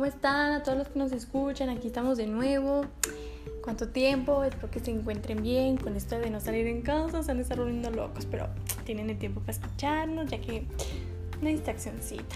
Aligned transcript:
¿cómo 0.00 0.08
están? 0.08 0.52
A 0.52 0.62
todos 0.62 0.78
los 0.78 0.88
que 0.88 0.98
nos 0.98 1.12
escuchan, 1.12 1.68
aquí 1.68 1.88
estamos 1.88 2.16
de 2.16 2.26
nuevo. 2.26 2.86
¿Cuánto 3.62 3.88
tiempo? 3.88 4.42
Espero 4.44 4.70
que 4.70 4.80
se 4.80 4.90
encuentren 4.90 5.42
bien 5.42 5.76
con 5.76 5.94
esto 5.94 6.18
de 6.18 6.30
no 6.30 6.40
salir 6.40 6.66
en 6.68 6.80
casa, 6.80 7.22
se 7.22 7.30
han 7.30 7.38
estar 7.38 7.58
volviendo 7.58 7.90
locos, 7.90 8.24
pero 8.24 8.46
tienen 8.84 9.10
el 9.10 9.18
tiempo 9.18 9.42
para 9.42 9.52
escucharnos, 9.52 10.30
ya 10.30 10.40
que 10.40 10.64
una 11.42 11.50
distraccióncita. 11.50 12.34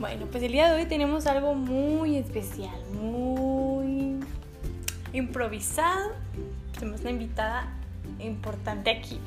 Bueno, 0.00 0.26
pues 0.30 0.42
el 0.42 0.52
día 0.52 0.70
de 0.70 0.82
hoy 0.82 0.86
tenemos 0.86 1.26
algo 1.26 1.54
muy 1.54 2.18
especial, 2.18 2.76
muy 2.92 4.20
improvisado. 5.14 6.10
Tenemos 6.78 7.00
una 7.00 7.12
invitada 7.12 7.72
importante 8.18 8.90
aquí, 8.90 9.18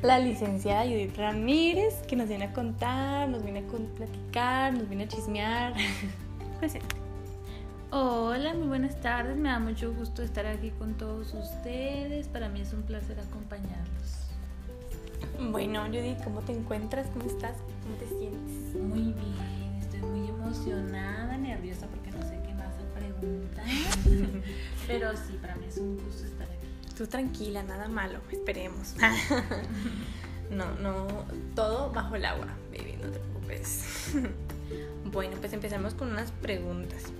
la 0.00 0.18
licenciada 0.18 0.84
Judith 0.84 1.18
Ramírez, 1.18 1.96
que 2.08 2.16
nos 2.16 2.30
viene 2.30 2.46
a 2.46 2.52
contar, 2.54 3.28
nos 3.28 3.42
viene 3.42 3.58
a 3.58 3.94
platicar, 3.94 4.72
nos 4.72 4.88
viene 4.88 5.04
a 5.04 5.08
chismear. 5.08 5.74
Presente. 6.60 6.99
Hola, 7.92 8.54
muy 8.54 8.68
buenas 8.68 9.00
tardes. 9.00 9.36
Me 9.36 9.48
da 9.48 9.58
mucho 9.58 9.92
gusto 9.92 10.22
estar 10.22 10.46
aquí 10.46 10.70
con 10.70 10.94
todos 10.94 11.34
ustedes. 11.34 12.28
Para 12.28 12.48
mí 12.48 12.60
es 12.60 12.72
un 12.72 12.82
placer 12.82 13.18
acompañarlos. 13.18 14.28
Bueno, 15.50 15.84
Judith, 15.86 16.22
¿cómo 16.22 16.40
te 16.42 16.52
encuentras? 16.52 17.08
¿Cómo 17.08 17.24
estás? 17.24 17.56
¿Cómo 17.82 17.96
te 17.96 18.06
sientes? 18.06 18.80
Muy 18.80 19.12
bien, 19.12 19.76
estoy 19.80 20.02
muy 20.02 20.28
emocionada, 20.28 21.36
nerviosa 21.36 21.88
porque 21.88 22.12
no 22.12 22.22
sé 22.22 22.38
qué 22.46 22.54
más 22.54 22.68
se 22.76 22.84
pregunta. 22.96 23.64
Pero 24.86 25.10
sí, 25.16 25.36
para 25.42 25.56
mí 25.56 25.66
es 25.66 25.78
un 25.78 25.96
gusto 25.96 26.26
estar 26.26 26.46
aquí. 26.46 26.94
Tú 26.96 27.08
tranquila, 27.08 27.64
nada 27.64 27.88
malo, 27.88 28.20
esperemos. 28.30 28.94
no, 30.52 30.76
no, 30.76 31.08
todo 31.56 31.90
bajo 31.90 32.14
el 32.14 32.24
agua, 32.24 32.46
baby, 32.70 32.96
no 33.02 33.10
te 33.10 33.18
preocupes. 33.18 34.14
bueno, 35.06 35.36
pues 35.40 35.52
empezamos 35.52 35.94
con 35.94 36.12
unas 36.12 36.30
preguntas. 36.30 37.12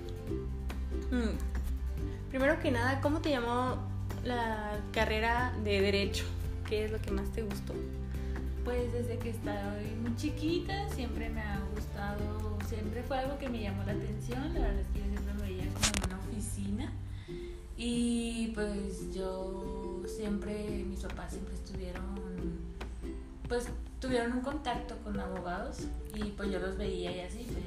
Mm. 1.10 2.30
Primero 2.30 2.60
que 2.60 2.70
nada, 2.70 3.00
¿cómo 3.00 3.20
te 3.20 3.30
llamó 3.30 3.76
la 4.24 4.78
carrera 4.92 5.52
de 5.64 5.80
Derecho? 5.80 6.24
¿Qué 6.68 6.84
es 6.84 6.92
lo 6.92 7.00
que 7.00 7.10
más 7.10 7.28
te 7.32 7.42
gustó? 7.42 7.74
Pues 8.64 8.92
desde 8.92 9.18
que 9.18 9.30
estaba 9.30 9.74
muy 10.00 10.14
chiquita 10.16 10.88
siempre 10.90 11.28
me 11.28 11.40
ha 11.40 11.60
gustado, 11.74 12.58
siempre 12.68 13.02
fue 13.02 13.18
algo 13.18 13.38
que 13.38 13.48
me 13.48 13.60
llamó 13.60 13.82
la 13.84 13.92
atención, 13.92 14.54
la 14.54 14.60
verdad 14.60 14.80
es 14.80 14.86
que 14.88 14.98
yo 15.00 15.06
siempre 15.06 15.34
me 15.34 15.42
veía 15.42 15.64
como 15.72 15.86
en 15.86 16.12
una 16.12 16.18
oficina 16.20 16.92
y 17.76 18.52
pues 18.54 19.12
yo 19.14 20.02
siempre, 20.06 20.84
mis 20.86 21.00
papás 21.00 21.32
siempre 21.32 21.54
estuvieron, 21.54 22.04
pues 23.48 23.68
tuvieron 23.98 24.32
un 24.34 24.40
contacto 24.42 24.96
con 25.02 25.18
abogados 25.18 25.86
y 26.14 26.24
pues 26.32 26.50
yo 26.50 26.60
los 26.60 26.76
veía 26.76 27.10
y 27.16 27.20
así, 27.20 27.46
pues 27.50 27.64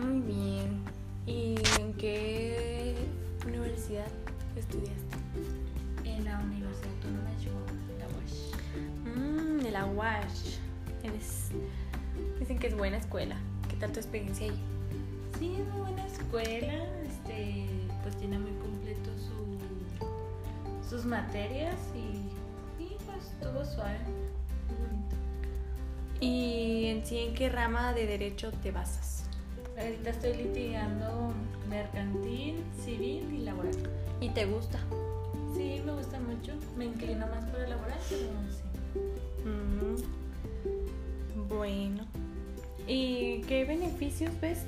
Muy 0.00 0.20
bien. 0.20 0.82
¿Y 1.26 1.56
en 1.78 1.92
qué 1.94 2.94
universidad 3.46 4.06
estudiaste? 4.56 5.16
En 6.04 6.24
la 6.24 6.38
Universidad 6.40 6.90
Autónoma 6.94 7.30
de 7.30 7.36
Chihuahua, 7.38 7.72
la 7.98 8.06
UASH. 8.16 8.38
Mmm, 9.04 9.58
de 9.62 9.70
la 9.70 9.86
UASH. 9.86 10.58
Eres... 11.02 11.50
Dicen 12.38 12.58
que 12.58 12.68
es 12.68 12.76
buena 12.76 12.96
escuela. 12.96 13.36
¿Qué 13.68 13.76
tal 13.76 13.92
tu 13.92 14.00
experiencia 14.00 14.46
ahí? 14.46 14.58
Sí, 15.38 15.56
es 15.58 15.66
muy 15.74 15.82
buena 15.82 16.06
escuela. 16.06 16.74
Este, 17.06 17.66
pues 18.02 18.16
tiene 18.16 18.38
muy 18.38 18.52
completo 18.52 19.10
su, 19.18 20.88
sus 20.88 21.04
materias 21.04 21.76
y, 21.94 22.82
y 22.82 22.96
pues 23.04 23.26
estuvo 23.26 23.64
suave. 23.64 23.98
Muy 24.68 24.78
bonito. 24.88 25.16
¿Y 26.20 26.86
en 26.86 27.04
sí 27.04 27.18
en 27.18 27.34
qué 27.34 27.50
rama 27.50 27.92
de 27.92 28.06
derecho 28.06 28.50
te 28.62 28.70
basas? 28.70 29.24
Ahorita 29.80 30.10
estoy 30.10 30.34
litigando 30.34 31.32
mercantil, 31.70 32.62
civil 32.84 33.32
y 33.32 33.38
laboral. 33.38 33.72
¿Y 34.20 34.28
te 34.28 34.44
gusta? 34.44 34.78
Sí, 35.54 35.80
me 35.86 35.92
gusta 35.92 36.20
mucho. 36.20 36.52
Me 36.76 36.84
inclino 36.84 37.26
más 37.28 37.46
por 37.46 37.60
el 37.60 37.70
laboral, 37.70 37.96
pero 38.10 38.28
sí. 38.50 38.60
Mm. 39.48 39.96
Bueno. 41.48 42.04
¿Y 42.86 43.40
qué 43.48 43.64
beneficios 43.64 44.38
ves 44.42 44.66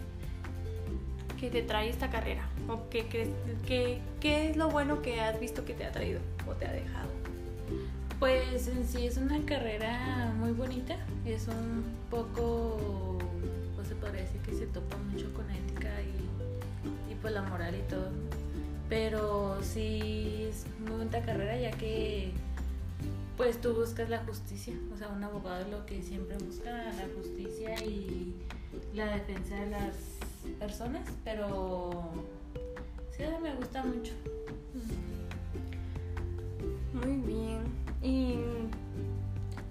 que 1.39 1.51
te 1.51 1.63
trae 1.63 1.91
esta 1.91 2.09
carrera? 2.09 2.49
¿O 2.69 2.89
qué 2.89 3.07
crees 3.07 3.29
que 3.67 4.01
qué 4.19 4.49
es 4.49 4.57
lo 4.57 4.71
bueno 4.71 5.03
que 5.03 5.21
has 5.21 5.39
visto 5.39 5.67
que 5.67 5.75
te 5.75 5.85
ha 5.85 5.93
traído 5.93 6.21
o 6.49 6.53
te 6.53 6.67
ha 6.67 6.73
dejado? 6.73 7.11
Pues 8.19 8.67
en 8.69 8.87
sí 8.87 9.07
es 9.07 9.19
una 9.19 9.45
carrera 9.45 10.33
muy 10.39 10.53
bonita, 10.53 10.97
es 11.27 11.49
un 11.49 11.85
poco 12.09 13.19
podría 14.03 14.23
decir 14.23 14.41
que 14.41 14.53
se 14.53 14.67
topa 14.67 14.97
pues 17.23 17.33
la 17.33 17.43
moral 17.43 17.75
y 17.75 17.89
todo. 17.89 18.11
Pero 18.89 19.59
sí 19.63 20.49
es 20.51 20.67
muy 20.81 20.97
buena 20.97 21.25
carrera 21.25 21.57
ya 21.59 21.71
que 21.71 22.33
pues 23.37 23.61
tú 23.61 23.73
buscas 23.73 24.11
la 24.11 24.19
justicia, 24.19 24.75
o 24.95 24.97
sea, 24.99 25.09
un 25.09 25.25
abogado 25.25 25.63
es 25.63 25.71
lo 25.71 25.87
que 25.87 26.03
siempre 26.03 26.37
busca, 26.37 26.71
la 26.71 27.07
justicia 27.17 27.75
y 27.83 28.35
la 28.95 29.07
defensa 29.17 29.57
de 29.57 29.71
las 29.71 29.97
personas, 30.59 31.09
pero 31.25 32.13
sí, 33.17 33.25
me 33.43 33.55
gusta 33.55 33.83
mucho. 33.83 34.13
Muy 36.93 37.17
bien. 37.27 37.63
¿Y 38.03 38.37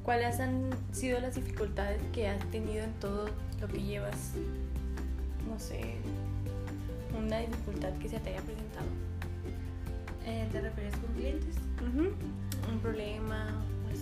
cuáles 0.03 0.39
han 0.39 0.71
sido 0.91 1.19
las 1.19 1.35
dificultades 1.35 2.01
que 2.13 2.27
has 2.27 2.43
tenido 2.49 2.83
en 2.83 2.93
todo 2.93 3.29
lo 3.59 3.67
que 3.67 3.81
llevas, 3.83 4.33
no 5.47 5.59
sé, 5.59 5.97
una 7.17 7.39
dificultad 7.39 7.93
que 7.99 8.09
se 8.09 8.19
te 8.19 8.29
haya 8.31 8.41
presentado. 8.41 8.87
Eh, 10.25 10.47
¿Te 10.51 10.61
refieres 10.61 10.95
con 10.97 11.13
clientes? 11.13 11.55
Un 11.81 12.79
problema, 12.79 13.61
pues, 13.85 13.99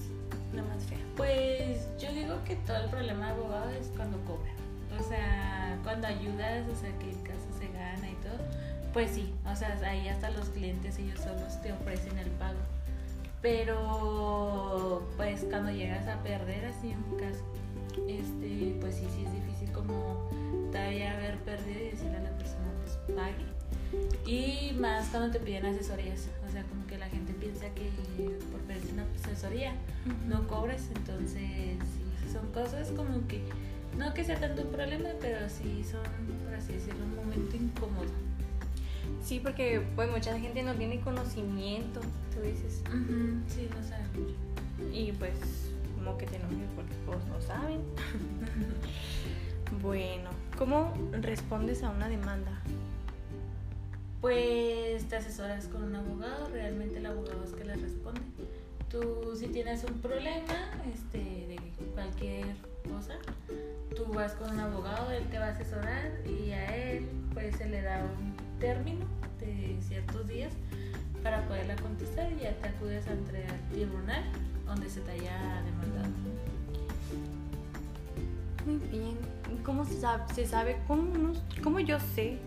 una 0.53 0.64
más 0.64 0.84
fea. 0.84 1.00
Pues 1.16 1.88
yo 2.00 2.12
digo 2.14 2.36
que 2.46 2.56
todo 2.58 2.78
el 2.78 2.90
problema 2.90 3.28
de 3.28 3.31
abogado 3.31 3.69
es 3.72 3.88
cuando 3.96 4.18
cobra. 4.25 4.52
O 5.00 5.03
sea, 5.03 5.78
cuando 5.84 6.08
ayudas, 6.08 6.68
o 6.68 6.75
sea, 6.75 6.92
que 7.00 7.09
el 7.12 7.22
caso 7.24 7.48
se 7.58 7.68
gana 7.72 8.09
y 8.09 8.16
todo, 8.16 8.38
pues 8.94 9.12
sí, 9.12 9.34
o 9.46 9.56
sea, 9.56 9.80
ahí 9.86 10.08
hasta 10.08 10.31
los 10.31 10.50
clientes 10.50 10.98
ellos 10.98 11.19
solos 11.19 11.62
te 11.62 11.72
ofrecen 11.72 12.18
el 12.18 12.30
pago. 12.31 12.59
Pero, 13.42 15.08
pues 15.16 15.46
cuando 15.50 15.72
llegas 15.72 16.08
a 16.08 16.22
perder 16.24 16.66
así 16.66 16.94
un 16.94 17.18
caso, 17.18 17.44
este, 18.08 18.78
pues 18.81 18.96
sí, 18.96 19.08
sí 19.16 19.24
es 19.25 19.34
difícil 19.34 19.72
como 19.72 20.30
todavía 20.72 21.14
haber 21.14 21.38
perdido 21.40 21.80
y 21.80 21.90
decirle 21.92 22.18
a 22.18 22.22
la 22.22 22.31
persona 22.31 22.68
pague. 23.16 23.45
Y 24.25 24.73
más 24.79 25.07
cuando 25.09 25.31
te 25.31 25.39
piden 25.39 25.66
asesorías, 25.66 26.27
o 26.47 26.51
sea, 26.51 26.63
como 26.63 26.85
que 26.85 26.97
la 26.97 27.09
gente 27.09 27.33
piensa 27.33 27.69
que 27.69 27.89
por 28.51 28.59
pedirte 28.61 28.94
una 28.94 29.05
asesoría 29.16 29.73
no 30.27 30.47
cobres, 30.47 30.89
entonces 30.95 31.33
sí, 31.33 32.31
son 32.31 32.51
cosas 32.51 32.91
como 32.91 33.27
que 33.27 33.41
no 33.97 34.13
que 34.13 34.23
sea 34.23 34.39
tanto 34.39 34.61
un 34.61 34.69
problema, 34.69 35.09
pero 35.19 35.50
sí 35.50 35.83
son, 35.83 36.01
por 36.45 36.53
así 36.53 36.73
decirlo, 36.73 37.03
un 37.03 37.16
momento 37.16 37.55
incómodo. 37.55 38.07
Sí, 39.23 39.39
porque 39.39 39.81
pues 39.95 40.09
mucha 40.09 40.39
gente 40.39 40.63
no 40.63 40.73
tiene 40.75 41.01
conocimiento, 41.01 42.00
tú 42.33 42.41
dices. 42.41 42.83
Sí, 43.47 43.67
no 43.75 43.88
sabe 43.88 44.03
mucho. 44.13 44.95
Y 44.95 45.11
pues 45.13 45.33
como 45.95 46.17
que 46.17 46.25
te 46.25 46.38
enojes 46.38 46.69
porque 46.75 46.94
todos 47.06 47.25
no 47.27 47.41
saben. 47.41 47.81
bueno, 49.81 50.29
¿cómo 50.57 50.94
respondes 51.21 51.83
a 51.83 51.89
una 51.89 52.07
demanda? 52.07 52.61
Pues 54.22 55.07
te 55.07 55.16
asesoras 55.16 55.68
con 55.68 55.84
un 55.84 55.96
abogado, 55.96 56.50
realmente 56.50 56.97
el 56.97 57.06
abogado 57.06 57.41
es 57.44 57.52
que 57.52 57.63
le 57.63 57.75
responde. 57.75 58.22
Tú 58.90 59.34
si 59.38 59.47
tienes 59.47 59.84
un 59.85 60.00
problema 60.00 60.71
este, 60.94 61.19
de 61.19 61.60
cualquier 61.94 62.45
cosa, 62.89 63.16
tú 63.95 64.06
vas 64.12 64.33
con 64.33 64.50
un 64.51 64.60
abogado, 64.60 65.12
él 65.12 65.24
te 65.30 65.39
va 65.39 65.45
a 65.45 65.50
asesorar 65.51 66.12
y 66.25 66.51
a 66.51 66.92
él 66.92 67.07
pues 67.33 67.56
se 67.56 67.69
le 67.69 67.81
da 67.81 68.04
un 68.04 68.60
término 68.60 69.06
de 69.39 69.77
ciertos 69.88 70.27
días 70.27 70.51
para 71.24 71.48
poderla 71.48 71.75
contestar 71.77 72.31
y 72.33 72.42
ya 72.42 72.54
te 72.60 72.68
acudes 72.68 73.07
ante 73.07 73.45
el 73.45 73.69
tribunal 73.71 74.24
donde 74.66 74.89
se 74.89 75.00
te 75.01 75.12
haya 75.12 75.63
demandado. 75.63 76.10
Muy 78.66 78.77
bien. 78.89 79.18
¿Cómo 79.63 79.86
se 79.86 80.00
sabe? 80.00 80.24
¿Se 80.33 80.45
sabe 80.45 80.77
cómo, 80.88 81.33
cómo 81.63 81.80
yo 81.80 82.00
sé 82.16 82.38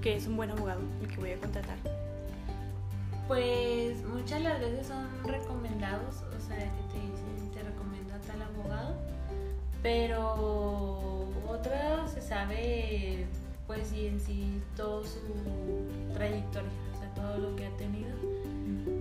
que 0.00 0.16
es 0.16 0.26
un 0.26 0.36
buen 0.36 0.50
abogado 0.50 0.80
el 1.02 1.08
que 1.08 1.16
voy 1.16 1.32
a 1.32 1.38
contratar? 1.38 1.76
Pues 3.28 4.04
muchas 4.04 4.40
las 4.42 4.60
veces 4.60 4.86
son 4.86 5.08
recomendados, 5.24 6.22
o 6.22 6.40
sea, 6.40 6.58
que 6.58 6.82
te 6.92 7.00
dicen, 7.00 7.50
te 7.52 7.62
recomiendo 7.62 8.14
a 8.14 8.18
tal 8.18 8.42
abogado, 8.42 8.94
pero 9.82 11.26
otra 11.48 12.06
se 12.06 12.20
sabe, 12.20 13.26
pues, 13.66 13.92
y 13.92 14.06
en 14.06 14.20
sí, 14.20 14.62
todo 14.76 15.02
su 15.02 15.18
trayectoria, 16.14 16.70
o 16.94 16.98
sea, 17.00 17.14
todo 17.14 17.38
lo 17.38 17.56
que 17.56 17.66
ha 17.66 17.76
tenido. 17.76 18.14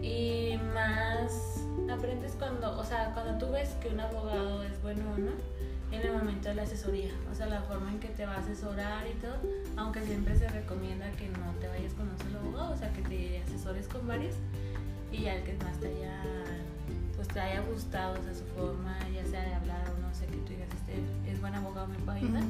Y 0.01 0.57
más 0.73 1.63
aprendes 1.91 2.35
cuando, 2.37 2.79
o 2.79 2.83
sea, 2.83 3.11
cuando 3.13 3.45
tú 3.45 3.51
ves 3.51 3.69
que 3.81 3.89
un 3.89 3.99
abogado 3.99 4.63
es 4.63 4.81
bueno 4.81 5.03
o 5.15 5.17
no, 5.19 5.31
en 5.95 6.07
el 6.07 6.13
momento 6.13 6.49
de 6.49 6.55
la 6.55 6.63
asesoría, 6.63 7.11
o 7.31 7.35
sea, 7.35 7.47
la 7.47 7.61
forma 7.61 7.91
en 7.91 7.99
que 7.99 8.09
te 8.09 8.25
va 8.25 8.33
a 8.33 8.39
asesorar 8.39 9.05
y 9.07 9.13
todo, 9.19 9.37
aunque 9.77 10.01
siempre 10.03 10.37
se 10.37 10.47
recomienda 10.49 11.09
que 11.11 11.29
no 11.29 11.51
te 11.59 11.67
vayas 11.67 11.93
con 11.93 12.09
un 12.09 12.17
solo 12.17 12.39
abogado, 12.39 12.73
o 12.73 12.77
sea, 12.77 12.91
que 12.93 13.01
te 13.01 13.41
asesores 13.41 13.87
con 13.87 14.07
varios 14.07 14.35
y 15.11 15.21
ya 15.23 15.35
el 15.35 15.43
que 15.43 15.53
más 15.63 15.79
te 15.79 15.87
haya, 15.87 16.21
pues 17.15 17.27
te 17.27 17.39
haya 17.39 17.61
gustado, 17.61 18.19
o 18.19 18.23
sea, 18.23 18.33
su 18.33 18.45
forma, 18.45 18.97
ya 19.13 19.25
sea 19.25 19.41
de 19.43 19.53
hablar 19.53 19.89
o 19.95 20.01
no 20.01 20.13
sé, 20.13 20.25
que 20.25 20.37
tú 20.37 20.49
digas, 20.53 20.69
este 20.73 21.31
es 21.31 21.39
buen 21.39 21.55
abogado, 21.55 21.87
me 21.87 21.97
puede 21.99 22.19
ayudar, 22.19 22.43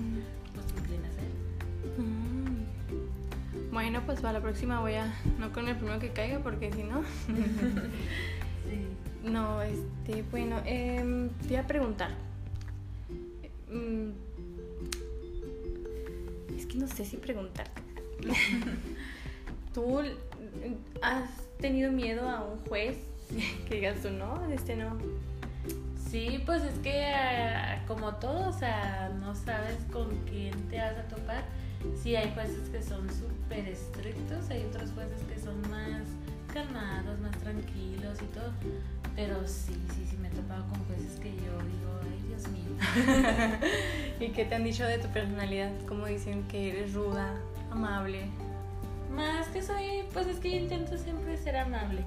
pues 0.53 0.65
te 0.68 0.80
inclinas 0.80 1.12
a 1.18 1.21
él. 1.21 2.03
Mm. 2.03 3.71
Bueno, 3.71 4.01
pues 4.06 4.21
para 4.21 4.33
la 4.33 4.42
próxima 4.42 4.80
voy 4.80 4.95
a, 4.95 5.13
no 5.38 5.51
con 5.51 5.68
el 5.68 5.75
primero 5.75 6.00
que 6.00 6.12
caiga, 6.12 6.39
porque 6.39 6.71
si 6.71 6.83
no... 6.83 7.03
sí. 8.69 8.88
No, 9.24 9.62
este, 9.63 10.24
bueno, 10.30 10.62
eh, 10.65 11.30
te 11.47 11.53
iba 11.53 11.63
a 11.63 11.68
preguntar. 11.68 12.25
Que 16.75 16.81
no 16.81 16.88
sé 16.88 17.06
si 17.06 17.18
preguntar. 17.18 17.68
¿Tú 19.74 20.01
has 21.01 21.30
tenido 21.60 21.92
miedo 21.92 22.27
a 22.27 22.44
un 22.44 22.60
juez 22.66 22.98
que 23.68 23.75
digas 23.75 24.01
tú 24.01 24.10
no, 24.10 24.45
este 24.51 24.75
no? 24.75 24.98
Sí, 26.10 26.42
pues 26.45 26.63
es 26.63 26.77
que 26.80 27.12
eh, 27.12 27.81
como 27.88 28.16
todo, 28.16 28.50
o 28.50 28.54
sea, 28.54 29.12
no 29.19 29.36
sabes 29.36 29.77
con 29.92 30.10
quién 30.25 30.54
te 30.69 30.77
vas 30.77 30.98
a 30.98 31.07
topar. 31.07 31.44
Sí, 32.01 32.16
hay 32.16 32.31
jueces 32.33 32.69
que 32.69 32.81
son 32.81 33.07
súper 33.10 33.68
estrictos, 33.68 34.50
hay 34.50 34.63
otros 34.63 34.92
jueces 34.92 35.21
que 35.24 35.39
son 35.39 35.60
más 35.69 36.04
calmados, 36.54 37.19
más 37.19 37.38
tranquilos 37.39 38.18
y 38.21 38.25
todo. 38.33 38.51
Pero 39.16 39.45
sí, 39.48 39.74
sí, 39.94 40.06
sí 40.10 40.18
me 40.18 40.30
he 40.30 40.31
topado 40.31 40.66
con 40.69 40.86
jueces 40.86 41.19
que 41.19 41.36
yo 41.36 41.51
digo, 41.63 42.00
ay 42.04 42.24
Dios 42.28 42.48
mío. 42.48 42.71
¿Y 44.20 44.30
qué 44.30 44.46
te 44.46 44.56
han 44.56 44.64
dicho 44.64 44.86
de 44.86 44.98
tu 44.98 45.08
personalidad? 45.10 45.72
¿Cómo 45.88 46.06
dicen 46.06 46.44
que 46.48 46.70
eres 46.70 46.94
ruda, 46.94 47.36
amable? 47.70 48.22
Más 49.12 49.48
que 49.50 49.62
soy, 49.62 50.04
pues 50.14 50.28
es 50.28 50.40
que 50.40 50.52
yo 50.52 50.58
intento 50.58 50.98
siempre 50.98 51.38
ser 51.38 51.58
amable. 51.58 52.04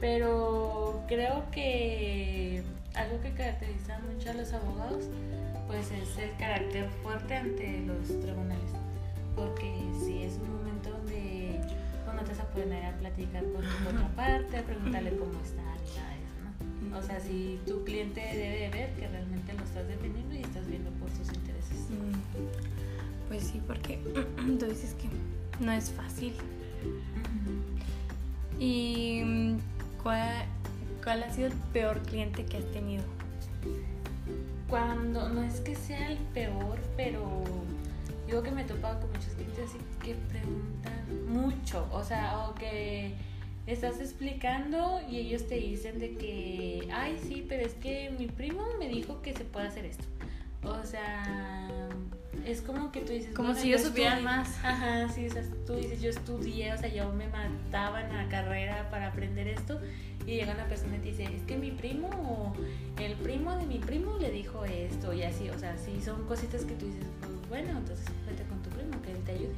Pero 0.00 1.02
creo 1.08 1.44
que 1.50 2.62
algo 2.94 3.20
que 3.20 3.32
caracteriza 3.32 3.98
mucho 4.00 4.30
a 4.30 4.34
los 4.34 4.52
abogados, 4.52 5.04
pues 5.66 5.90
es 5.90 6.16
el 6.18 6.36
carácter 6.38 6.88
fuerte 7.02 7.36
ante 7.36 7.80
los 7.80 8.08
tribunales. 8.20 8.70
Porque 9.34 9.72
si 10.04 10.22
es 10.22 10.34
un 10.34 10.56
momento 10.56 10.90
donde 10.90 11.60
no 12.06 12.22
te 12.22 12.30
vas 12.30 12.40
a 12.40 12.48
poner 12.50 12.84
a 12.84 12.92
platicar 12.98 13.42
con 13.44 13.62
tu 13.62 13.84
contraparte, 13.84 14.58
a 14.58 14.62
preguntarle 14.62 15.16
cómo 15.16 15.32
está, 15.42 15.62
o 16.96 17.02
sea, 17.02 17.20
si 17.20 17.58
tu 17.66 17.84
cliente 17.84 18.20
debe 18.20 18.70
ver 18.70 18.90
que 18.94 19.08
realmente 19.08 19.52
lo 19.52 19.64
estás 19.64 19.86
defendiendo 19.86 20.34
y 20.34 20.40
estás 20.40 20.66
viendo 20.68 20.90
por 20.92 21.08
sus 21.10 21.28
intereses. 21.28 21.90
Mm. 21.90 23.28
Pues 23.28 23.44
sí, 23.44 23.60
porque 23.66 23.98
tú 24.58 24.66
dices 24.66 24.94
que 24.94 25.08
no 25.64 25.72
es 25.72 25.90
fácil. 25.90 26.34
¿Y 28.58 29.22
mm, 29.24 29.58
cuál, 30.02 30.44
cuál 31.02 31.22
ha 31.22 31.32
sido 31.32 31.48
el 31.48 31.54
peor 31.72 32.00
cliente 32.02 32.44
que 32.44 32.58
has 32.58 32.70
tenido? 32.72 33.04
Cuando, 34.68 35.28
no 35.28 35.42
es 35.42 35.60
que 35.60 35.74
sea 35.74 36.10
el 36.10 36.18
peor, 36.34 36.78
pero 36.96 37.42
yo 38.28 38.42
que 38.42 38.50
me 38.50 38.62
he 38.62 38.64
topado 38.64 39.00
con 39.00 39.10
muchos 39.10 39.34
clientes 39.34 39.68
así 39.68 39.78
que 40.02 40.14
preguntan 40.14 41.26
mucho, 41.28 41.86
o 41.92 42.04
sea, 42.04 42.48
o 42.48 42.54
que 42.54 43.14
estás 43.66 44.00
explicando 44.00 45.00
y 45.08 45.18
ellos 45.18 45.46
te 45.46 45.56
dicen 45.56 45.98
de 45.98 46.16
que, 46.16 46.88
ay, 46.92 47.18
sí, 47.26 47.44
pero 47.48 47.64
es 47.64 47.74
que 47.74 48.10
mi 48.18 48.26
primo 48.26 48.64
me 48.78 48.88
dijo 48.88 49.22
que 49.22 49.34
se 49.34 49.44
puede 49.44 49.68
hacer 49.68 49.84
esto. 49.84 50.04
O 50.62 50.84
sea, 50.84 51.88
es 52.46 52.60
como 52.62 52.92
que 52.92 53.00
tú 53.00 53.12
dices... 53.12 53.34
Como 53.34 53.54
si 53.54 53.68
yo 53.68 53.78
supiera 53.78 54.20
más. 54.20 54.62
Ajá, 54.64 55.08
sí, 55.08 55.26
o 55.26 55.30
sea, 55.30 55.42
tú 55.66 55.74
dices, 55.74 56.00
yo 56.00 56.10
estudié, 56.10 56.72
o 56.72 56.78
sea, 56.78 56.88
yo 56.92 57.12
me 57.12 57.28
mataba 57.28 58.02
en 58.02 58.16
la 58.16 58.28
carrera 58.28 58.88
para 58.90 59.08
aprender 59.08 59.48
esto 59.48 59.80
y 60.26 60.36
llega 60.36 60.52
una 60.54 60.66
persona 60.66 60.96
y 60.96 61.00
te 61.00 61.08
dice, 61.08 61.24
es 61.24 61.42
que 61.42 61.56
mi 61.56 61.70
primo 61.70 62.08
o 62.08 63.00
el 63.00 63.14
primo 63.14 63.56
de 63.56 63.66
mi 63.66 63.78
primo 63.78 64.18
le 64.18 64.30
dijo 64.30 64.64
esto 64.64 65.12
y 65.12 65.22
así, 65.22 65.48
o 65.48 65.58
sea, 65.58 65.76
sí, 65.78 66.00
son 66.02 66.26
cositas 66.26 66.64
que 66.64 66.74
tú 66.74 66.86
dices, 66.86 67.06
pues 67.20 67.48
bueno, 67.48 67.70
entonces 67.78 68.04
vete 68.26 68.42
con 68.44 68.62
tu 68.62 68.70
primo, 68.70 68.79
que 69.02 69.14
te 69.14 69.32
ayude. 69.32 69.54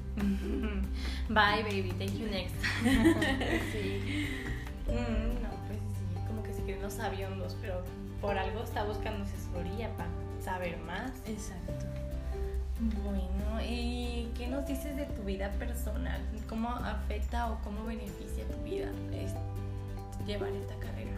Bye, 1.28 1.62
baby, 1.62 1.92
thank 1.98 2.18
you 2.18 2.26
next. 2.28 2.54
sí. 3.72 4.26
Mm, 4.86 5.42
no, 5.42 5.48
pues 5.66 5.78
sí, 5.78 6.26
como 6.26 6.42
que 6.42 6.52
se 6.52 6.62
creen 6.62 6.82
los 6.82 6.98
aviondos, 6.98 7.56
pero 7.60 7.82
por 8.20 8.36
algo 8.36 8.62
está 8.62 8.84
buscando 8.84 9.24
asesoría 9.24 9.90
para 9.96 10.10
saber 10.42 10.78
más. 10.78 11.10
Exacto. 11.26 11.86
Bueno, 13.04 13.60
¿y 13.64 14.28
qué 14.36 14.48
nos 14.48 14.66
dices 14.66 14.96
de 14.96 15.06
tu 15.06 15.22
vida 15.22 15.50
personal? 15.52 16.20
¿Cómo 16.48 16.68
afecta 16.68 17.50
o 17.52 17.58
cómo 17.62 17.84
beneficia 17.84 18.44
tu 18.44 18.62
vida 18.64 18.90
llevar 20.26 20.50
esta 20.50 20.74
carrera? 20.76 21.12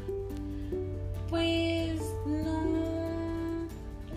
Pues 1.30 2.00
no 2.26 2.84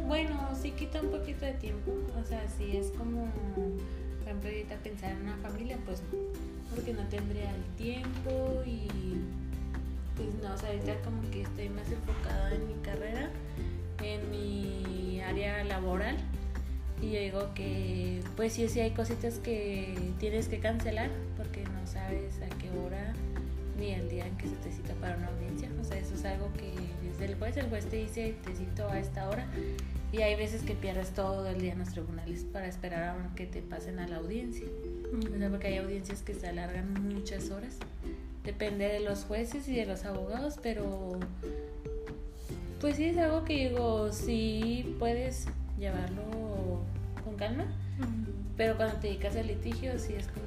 bueno, 0.08 0.38
sí 0.60 0.72
quita 0.72 1.02
un 1.02 1.10
poquito 1.10 1.46
de 1.46 1.54
tiempo. 1.54 1.92
O 2.20 2.24
sea, 2.24 2.48
si 2.48 2.78
es 2.78 2.92
como, 2.92 3.28
ejemplo, 4.28 4.50
ahorita 4.50 4.76
pensar 4.78 5.12
en 5.12 5.22
una 5.22 5.38
familia, 5.38 5.78
pues 5.86 6.02
no. 6.02 6.20
Porque 6.74 6.94
no 6.94 7.04
tendría 7.08 7.50
el 7.50 7.64
tiempo 7.78 8.62
y 8.66 8.88
pues 10.16 10.30
no, 10.42 10.54
o 10.54 10.58
sea, 10.58 10.70
ahorita 10.70 10.96
como 11.02 11.22
que 11.30 11.44
estoy 11.44 11.70
más 11.70 11.90
enfocada 11.92 12.54
en 12.54 12.68
mi 12.68 12.74
carrera, 12.84 13.30
en 14.04 14.32
mi 14.32 15.22
área 15.22 15.64
laboral. 15.64 16.18
Y 17.02 17.12
yo 17.12 17.20
digo 17.20 17.54
que, 17.54 18.22
pues 18.36 18.54
sí, 18.54 18.68
sí 18.68 18.80
hay 18.80 18.92
cositas 18.92 19.36
que 19.38 19.96
tienes 20.20 20.48
que 20.48 20.60
cancelar 20.60 21.12
porque 21.38 21.64
no 21.64 21.86
sabes 21.86 22.42
a 22.42 22.50
qué 22.58 22.72
hora 22.72 23.14
ni 23.78 23.92
el 23.92 24.10
día 24.10 24.26
en 24.26 24.36
que 24.38 24.48
se 24.48 24.56
te 24.56 24.72
cita 24.72 24.94
para 24.96 25.16
una 25.16 25.28
audiencia. 25.28 25.70
O 25.80 25.84
sea, 25.84 25.98
eso 25.98 26.16
es 26.16 26.26
algo 26.26 26.52
que 26.54 26.74
desde 27.08 27.26
el 27.26 27.36
juez, 27.36 27.56
el 27.58 27.70
juez 27.70 27.86
te 27.86 27.98
dice, 27.98 28.36
te 28.44 28.56
cito 28.56 28.90
a 28.90 29.00
esta 29.00 29.30
hora 29.30 29.48
y 30.12 30.22
hay 30.22 30.36
veces 30.36 30.62
que 30.62 30.74
pierdes 30.74 31.12
todo 31.12 31.48
el 31.48 31.60
día 31.60 31.74
en 31.74 31.80
los 31.80 31.90
tribunales 31.90 32.46
para 32.46 32.68
esperar 32.68 33.04
a 33.04 33.36
que 33.36 33.46
te 33.46 33.62
pasen 33.62 34.00
a 34.00 34.08
la 34.08 34.18
audiencia. 34.18 34.66
O 35.14 35.38
sea, 35.38 35.50
porque 35.50 35.68
hay 35.68 35.78
audiencias 35.78 36.22
que 36.22 36.34
se 36.34 36.48
alargan 36.48 36.94
muchas 37.14 37.52
horas. 37.52 37.78
Depende 38.44 38.88
de 38.88 39.02
los 39.02 39.26
jueces 39.26 39.68
y 39.68 39.76
de 39.76 39.86
los 39.86 40.06
abogados, 40.06 40.56
pero 40.64 41.20
pues 42.80 42.96
sí 42.96 43.06
es 43.06 43.18
algo 43.18 43.44
que 43.44 43.70
digo, 43.70 44.14
sí 44.14 44.96
puedes 45.00 45.48
llevarlo 45.78 46.82
con 47.24 47.36
calma, 47.36 47.66
pero 48.56 48.78
cuando 48.78 48.96
te 48.98 49.08
dedicas 49.08 49.36
al 49.36 49.48
litigio 49.48 50.00
sí 50.00 50.14
es 50.14 50.28
como 50.28 50.46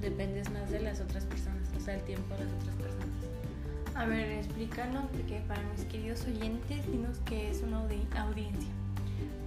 dependes 0.00 0.50
más 0.50 0.70
de 0.70 0.80
las 0.80 1.00
otras 1.00 1.24
personas, 1.24 1.68
o 1.76 1.80
sea, 1.80 1.94
el 1.94 2.02
tiempo 2.02 2.34
de 2.34 2.44
las 2.44 2.52
otras 2.54 2.76
personas. 2.76 3.96
A 3.96 4.06
ver, 4.06 4.30
explícanos, 4.30 5.06
porque 5.10 5.42
para 5.48 5.62
mis 5.72 5.84
queridos 5.86 6.24
oyentes, 6.24 6.86
dinos 6.86 7.18
qué 7.26 7.50
es 7.50 7.62
una 7.62 7.80
audiencia. 7.80 8.70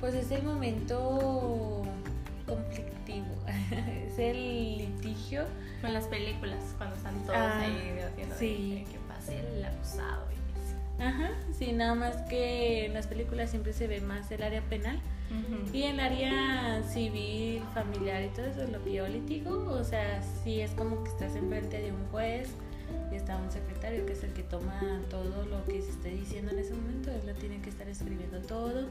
Pues 0.03 0.15
es 0.15 0.31
el 0.31 0.43
momento 0.43 1.81
conflictivo, 2.45 3.25
es 4.05 4.19
el 4.19 4.77
litigio. 4.77 5.45
Con 5.79 5.93
las 5.93 6.07
películas, 6.07 6.75
cuando 6.77 6.97
están 6.97 7.13
todos 7.23 7.37
ah, 7.37 7.61
ahí 7.61 7.93
debatiendo 7.95 8.35
sí. 8.37 8.85
que 8.91 8.97
pase 9.07 9.39
el 9.39 9.63
acusado. 9.63 10.25
Ajá, 10.99 11.29
sí, 11.57 11.71
nada 11.71 11.95
más 11.95 12.17
que 12.23 12.87
en 12.87 12.93
las 12.93 13.07
películas 13.07 13.49
siempre 13.49 13.71
se 13.71 13.87
ve 13.87 14.01
más 14.01 14.29
el 14.29 14.43
área 14.43 14.61
penal. 14.63 14.99
Y 15.71 15.83
el 15.83 16.01
área 16.01 16.83
civil, 16.83 17.63
familiar 17.73 18.23
y 18.23 18.27
todo 18.35 18.47
eso, 18.47 18.67
lo 18.69 18.83
que 18.83 18.91
yo 18.91 19.07
litigo, 19.07 19.71
o 19.71 19.85
sea, 19.85 20.21
sí 20.43 20.59
es 20.59 20.71
como 20.71 21.01
que 21.05 21.11
estás 21.11 21.33
enfrente 21.37 21.81
de 21.81 21.93
un 21.93 22.05
juez 22.11 22.49
y 23.09 23.15
está 23.15 23.37
un 23.37 23.49
secretario 23.49 24.05
que 24.05 24.11
es 24.11 24.23
el 24.25 24.33
que 24.33 24.43
toma 24.43 24.81
todo 25.09 25.45
lo 25.45 25.63
que 25.63 25.81
se 25.81 25.91
esté 25.91 26.09
diciendo 26.09 26.51
en 26.51 26.59
ese 26.59 26.73
momento, 26.73 27.09
él 27.09 27.21
lo 27.25 27.33
tiene 27.35 27.61
que 27.61 27.69
estar 27.69 27.87
escribiendo 27.87 28.39
todo 28.41 28.89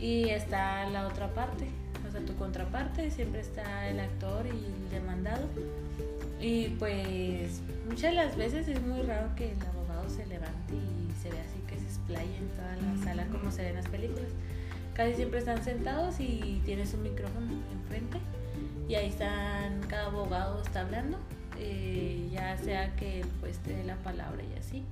y 0.00 0.28
está 0.28 0.88
la 0.90 1.06
otra 1.06 1.32
parte, 1.34 1.68
o 2.06 2.10
sea, 2.10 2.20
tu 2.20 2.34
contraparte, 2.36 3.10
siempre 3.10 3.40
está 3.40 3.88
el 3.88 4.00
actor 4.00 4.46
y 4.46 4.50
el 4.50 4.90
demandado. 4.90 5.46
Y 6.40 6.68
pues 6.78 7.62
muchas 7.88 8.10
de 8.10 8.16
las 8.16 8.36
veces 8.36 8.68
es 8.68 8.82
muy 8.82 9.02
raro 9.02 9.34
que 9.36 9.52
el 9.52 9.62
abogado 9.62 10.08
se 10.10 10.26
levante 10.26 10.74
y 10.74 11.22
se 11.22 11.30
vea 11.30 11.42
así 11.42 11.60
que 11.66 11.78
se 11.78 11.86
explaye 11.86 12.36
en 12.36 12.48
toda 12.50 12.76
la 12.76 13.04
sala 13.04 13.26
como 13.28 13.50
se 13.50 13.62
ve 13.62 13.68
en 13.70 13.76
las 13.76 13.88
películas. 13.88 14.30
Casi 14.94 15.14
siempre 15.14 15.38
están 15.38 15.64
sentados 15.64 16.20
y 16.20 16.60
tienes 16.64 16.92
un 16.94 17.02
micrófono 17.02 17.50
enfrente 17.72 18.18
y 18.88 18.94
ahí 18.94 19.08
están, 19.08 19.80
cada 19.88 20.06
abogado 20.06 20.62
está 20.62 20.82
hablando, 20.82 21.18
eh, 21.58 22.28
ya 22.30 22.56
sea 22.58 22.94
que 22.96 23.20
el 23.20 23.28
juez 23.40 23.58
te 23.58 23.74
dé 23.74 23.84
la 23.84 23.96
palabra 23.96 24.42
y 24.42 24.58
así. 24.58 24.84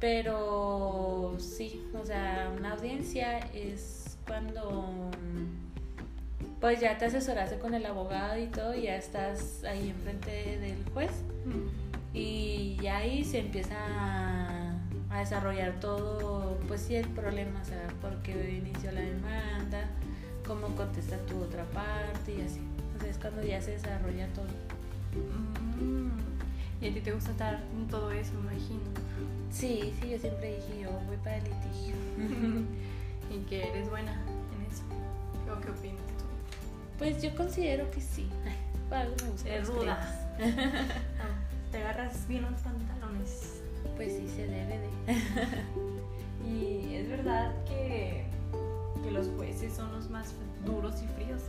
Pero 0.00 1.36
sí, 1.38 1.86
o 2.00 2.04
sea, 2.04 2.50
una 2.56 2.72
audiencia 2.72 3.38
es 3.52 4.16
cuando 4.26 5.10
pues 6.60 6.78
ya 6.80 6.98
te 6.98 7.06
asesoraste 7.06 7.58
con 7.58 7.74
el 7.74 7.84
abogado 7.86 8.38
y 8.38 8.46
todo, 8.46 8.74
ya 8.74 8.96
estás 8.96 9.64
ahí 9.64 9.90
enfrente 9.90 10.58
del 10.58 10.84
juez 10.92 11.10
y 12.12 12.76
ya 12.82 12.98
ahí 12.98 13.24
se 13.24 13.40
empieza 13.40 13.76
a 15.10 15.18
desarrollar 15.18 15.80
todo, 15.80 16.58
pues 16.68 16.82
sí, 16.82 16.96
el 16.96 17.08
problema, 17.08 17.60
o 17.60 17.64
sea, 17.64 17.88
por 18.00 18.14
qué 18.22 18.62
inició 18.62 18.92
la 18.92 19.00
demanda, 19.00 19.88
cómo 20.46 20.68
contesta 20.76 21.16
tu 21.26 21.42
otra 21.42 21.64
parte 21.64 22.34
y 22.36 22.40
así. 22.42 22.60
O 22.96 23.00
sea, 23.00 23.10
es 23.10 23.18
cuando 23.18 23.42
ya 23.42 23.60
se 23.60 23.72
desarrolla 23.72 24.26
todo. 24.28 24.46
Mm. 25.80 26.29
Y 26.80 26.88
a 26.88 26.94
ti 26.94 27.00
te 27.00 27.12
gusta 27.12 27.30
estar 27.32 27.62
en 27.76 27.86
todo 27.88 28.10
eso, 28.10 28.32
me 28.34 28.52
imagino. 28.52 28.80
Sí, 29.50 29.92
sí, 30.00 30.10
yo 30.10 30.18
siempre 30.18 30.56
dije, 30.56 30.82
yo 30.82 30.90
voy 31.06 31.16
para 31.18 31.36
el 31.36 31.44
litigio. 31.44 31.94
y 33.30 33.38
que 33.48 33.68
eres 33.68 33.90
buena 33.90 34.12
en 34.12 34.70
eso. 34.70 34.82
¿O 35.52 35.60
qué 35.60 35.70
opinas 35.70 36.06
tú? 36.18 36.24
Pues 36.98 37.20
yo 37.22 37.34
considero 37.36 37.90
que 37.90 38.00
sí. 38.00 38.28
Para 38.88 39.02
algo 39.02 39.16
me 39.22 39.30
gusta. 39.30 39.60
Ruda. 39.64 40.34
pleitos. 40.36 40.56
Ah, 41.20 41.70
Te 41.70 41.78
agarras 41.78 42.26
bien 42.26 42.42
los 42.42 42.60
pantalones. 42.60 43.62
Pues 43.96 44.12
sí, 44.12 44.26
se 44.34 44.46
debe 44.46 44.78
de. 44.78 44.88
Y 46.48 46.94
es 46.96 47.08
verdad 47.08 47.52
que, 47.66 48.24
que 49.04 49.10
los 49.10 49.28
jueces 49.36 49.74
son 49.74 49.92
los 49.92 50.08
más 50.10 50.34
duros 50.64 50.94
y 51.02 51.06
fríos. 51.08 51.42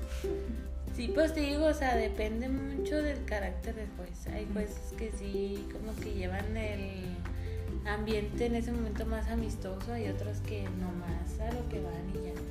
Sí, 0.95 1.11
pues 1.13 1.33
te 1.33 1.39
digo, 1.39 1.65
o 1.65 1.73
sea, 1.73 1.95
depende 1.95 2.49
mucho 2.49 3.01
del 3.01 3.23
carácter 3.25 3.75
del 3.75 3.87
juez. 3.97 4.27
Hay 4.27 4.47
jueces 4.53 4.93
que 4.97 5.11
sí, 5.11 5.67
como 5.71 5.95
que 5.95 6.13
llevan 6.13 6.55
el 6.57 7.05
ambiente 7.87 8.45
en 8.45 8.55
ese 8.55 8.71
momento 8.71 9.05
más 9.05 9.29
amistoso, 9.29 9.93
hay 9.93 10.09
otros 10.09 10.39
que 10.41 10.63
no 10.79 10.91
más 10.91 11.39
a 11.39 11.51
lo 11.53 11.67
que 11.69 11.79
van 11.79 12.09
y 12.13 12.27
ya. 12.27 12.41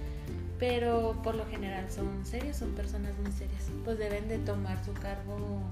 Pero 0.59 1.21
por 1.23 1.35
lo 1.35 1.47
general 1.47 1.91
son 1.91 2.25
serios, 2.25 2.57
son 2.57 2.73
personas 2.73 3.13
muy 3.23 3.33
serias. 3.33 3.71
Pues 3.85 3.99
deben 3.99 4.29
de 4.29 4.39
tomar 4.39 4.83
su 4.85 4.93
cargo 4.95 5.63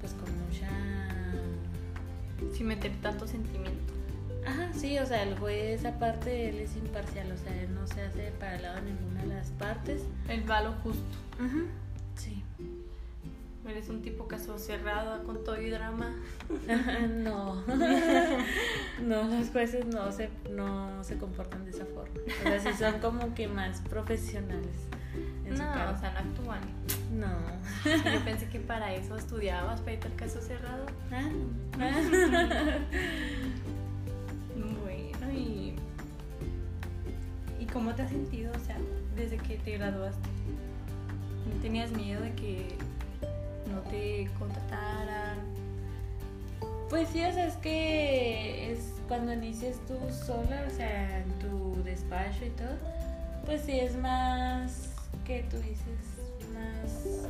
pues 0.00 0.12
con 0.14 0.28
mucha... 0.44 0.68
Sin 2.54 2.66
meter 2.66 2.92
tanto 3.02 3.26
sentimiento. 3.26 3.92
Ajá, 4.46 4.72
sí, 4.72 4.98
o 4.98 5.06
sea, 5.06 5.22
el 5.22 5.38
juez 5.38 5.84
aparte 5.84 6.48
él 6.48 6.58
es 6.60 6.74
imparcial, 6.76 7.30
o 7.30 7.36
sea, 7.36 7.54
él 7.62 7.74
no 7.74 7.86
se 7.86 8.00
hace 8.00 8.32
para 8.40 8.56
el 8.56 8.62
lado 8.62 8.76
de 8.76 8.92
ninguna 8.92 9.20
de 9.22 9.26
las 9.28 9.50
partes. 9.50 10.02
El 10.28 10.42
balo 10.42 10.72
justo. 10.82 11.18
Sí. 11.38 11.66
Eres 13.70 13.88
un 13.88 14.02
tipo 14.02 14.26
caso 14.26 14.58
cerrado 14.58 15.22
con 15.24 15.44
todo 15.44 15.60
y 15.60 15.70
drama. 15.70 16.16
no. 17.08 17.62
no, 19.02 19.22
los 19.24 19.48
jueces 19.50 19.86
no 19.86 20.10
se, 20.10 20.28
no 20.50 21.02
se 21.04 21.16
comportan 21.18 21.64
de 21.64 21.70
esa 21.70 21.84
forma. 21.86 22.14
O 22.44 22.48
sea, 22.48 22.60
sí 22.60 22.72
son 22.78 22.98
como 23.00 23.32
que 23.34 23.46
más 23.48 23.80
profesionales. 23.82 24.74
En 25.44 25.56
su 25.56 25.62
No, 25.62 25.72
cargo. 25.72 25.96
o 25.96 26.00
sea, 26.00 26.12
no 26.12 26.18
actúan. 26.18 26.60
no. 27.12 28.10
Yo 28.12 28.24
pensé 28.24 28.48
que 28.48 28.58
para 28.60 28.92
eso 28.94 29.16
estudiabas, 29.16 29.80
para 29.80 29.92
irte 29.94 30.08
al 30.08 30.14
caso 30.16 30.40
cerrado. 30.40 30.86
Ah, 31.12 31.28
Bueno, 34.82 35.32
y. 35.32 35.74
¿Y 37.58 37.66
cómo 37.66 37.94
te 37.94 38.02
has 38.02 38.10
sentido, 38.10 38.52
o 38.54 38.58
sea, 38.64 38.76
desde 39.16 39.36
que 39.38 39.56
te 39.58 39.76
graduaste? 39.78 40.28
¿No 41.52 41.60
tenías 41.62 41.90
miedo 41.92 42.20
de 42.22 42.32
que 42.34 42.76
no 43.70 43.80
te 43.90 44.28
contrataran? 44.38 45.38
Pues 46.88 47.08
sí, 47.08 47.24
o 47.24 47.32
sea, 47.32 47.46
es 47.46 47.56
que 47.56 48.72
es 48.72 48.80
cuando 49.06 49.32
inicias 49.32 49.76
tú 49.86 49.96
sola, 50.26 50.64
o 50.66 50.70
sea, 50.74 51.18
en 51.18 51.30
tu 51.38 51.82
despacho 51.84 52.44
y 52.44 52.50
todo, 52.50 52.76
pues 53.46 53.62
sí 53.62 53.78
es 53.78 53.96
más 53.96 54.90
que 55.24 55.44
tú 55.44 55.56
dices, 55.58 55.86
más. 56.54 57.26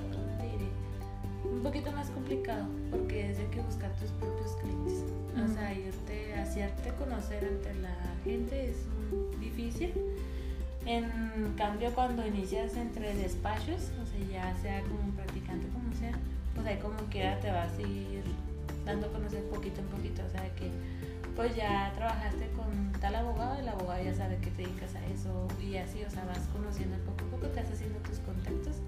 Un 1.42 1.62
poquito 1.62 1.90
más 1.92 2.08
complicado, 2.10 2.66
porque 2.90 3.30
es 3.30 3.38
de 3.38 3.46
que 3.48 3.60
buscar 3.60 3.90
tus 3.96 4.10
propios 4.12 4.52
clientes. 4.56 5.04
O 5.34 5.52
sea, 5.52 5.74
irte, 5.74 6.34
hacerte 6.34 6.90
conocer 6.98 7.44
ante 7.44 7.74
la 7.80 7.94
gente 8.24 8.70
es 8.70 8.76
difícil. 9.40 9.92
En 10.90 11.54
cambio, 11.56 11.94
cuando 11.94 12.26
inicias 12.26 12.74
entre 12.74 13.14
despachos, 13.14 13.92
o 14.02 14.06
sea, 14.06 14.26
ya 14.28 14.60
sea 14.60 14.80
como 14.82 15.14
practicante, 15.14 15.68
como 15.68 15.94
sea, 15.94 16.10
pues 16.52 16.66
ahí 16.66 16.78
como 16.78 16.96
quiera 17.08 17.38
te 17.38 17.48
vas 17.52 17.70
a 17.78 17.80
ir 17.80 18.24
dando 18.84 19.06
a 19.06 19.12
conocer 19.12 19.44
poquito 19.44 19.80
en 19.82 19.86
poquito, 19.86 20.22
o 20.26 20.30
sea, 20.30 20.42
que 20.56 20.68
pues 21.36 21.54
ya 21.54 21.92
trabajaste 21.94 22.50
con 22.56 22.90
tal 23.00 23.14
abogado 23.14 23.60
el 23.60 23.68
abogado 23.68 24.02
ya 24.02 24.12
sabe 24.12 24.38
que 24.38 24.50
te 24.50 24.62
dedicas 24.62 24.96
a 24.96 25.06
eso 25.06 25.46
y 25.62 25.76
así, 25.76 26.02
o 26.02 26.10
sea, 26.10 26.24
vas 26.24 26.48
conociendo 26.52 26.96
poco 27.04 27.24
a 27.24 27.30
poco, 27.30 27.46
te 27.46 27.62
vas 27.62 27.70
haciendo 27.70 28.00
tus 28.00 28.18
contactos, 28.18 28.78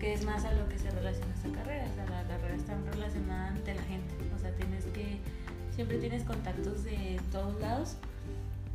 que 0.00 0.14
es 0.14 0.24
más 0.24 0.46
a 0.46 0.54
lo 0.54 0.66
que 0.70 0.78
se 0.78 0.90
relaciona 0.90 1.34
esta 1.34 1.52
carrera, 1.52 1.84
o 1.84 1.94
sea, 1.94 2.06
la 2.06 2.28
carrera 2.28 2.54
está 2.54 2.78
relacionada 2.92 3.48
ante 3.48 3.74
la 3.74 3.82
gente, 3.82 4.14
o 4.34 4.38
sea, 4.38 4.52
tienes 4.52 4.86
que, 4.86 5.18
siempre 5.74 5.98
tienes 5.98 6.24
contactos 6.24 6.82
de 6.84 7.20
todos 7.30 7.60
lados 7.60 7.98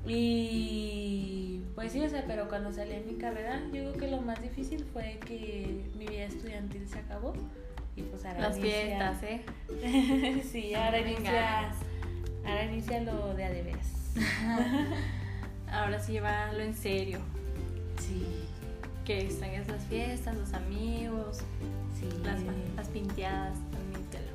y 0.10 1.62
pues 1.76 1.92
sí, 1.92 2.02
o 2.02 2.10
sea, 2.10 2.24
pero 2.28 2.48
cuando 2.50 2.72
salí 2.72 2.94
en 2.94 3.06
mi 3.08 3.16
carrera, 3.16 3.60
yo 3.66 3.72
creo 3.72 3.94
que 3.94 4.08
lo 4.08 4.22
más 4.22 4.42
difícil 4.42 4.84
fue 4.94 5.20
que 5.26 5.86
mi 5.98 6.06
vida 6.08 6.24
estudiantil 6.26 6.88
se 6.88 7.00
acabó 7.00 7.34
y 7.96 8.02
pues 8.04 8.26
ahora 8.26 8.40
Las 8.42 8.58
inicia- 8.58 8.82
fiestas, 8.86 9.24
¿eh? 9.24 10.42
sí, 10.52 10.74
ahora 10.74 11.02
Me 11.02 11.12
inicia, 11.14 11.70
ahora 12.46 12.64
inicia 12.66 13.02
lo 13.02 13.34
de 13.34 13.44
a 13.46 13.50
de 13.52 13.62
veras. 13.64 13.88
Ahora 15.70 16.00
sí 16.00 16.14
llévalo 16.14 16.60
en 16.62 16.74
serio. 16.74 17.20
Sí, 18.00 18.26
Que 19.06 19.20
extrañas 19.22 19.68
las 19.68 19.84
fiestas, 19.86 20.36
los 20.38 20.54
amigos, 20.54 21.40
sí, 22.00 22.08
las, 22.24 22.40
las 22.76 22.88
pinteadas, 22.88 23.58
admítelo. 23.76 24.32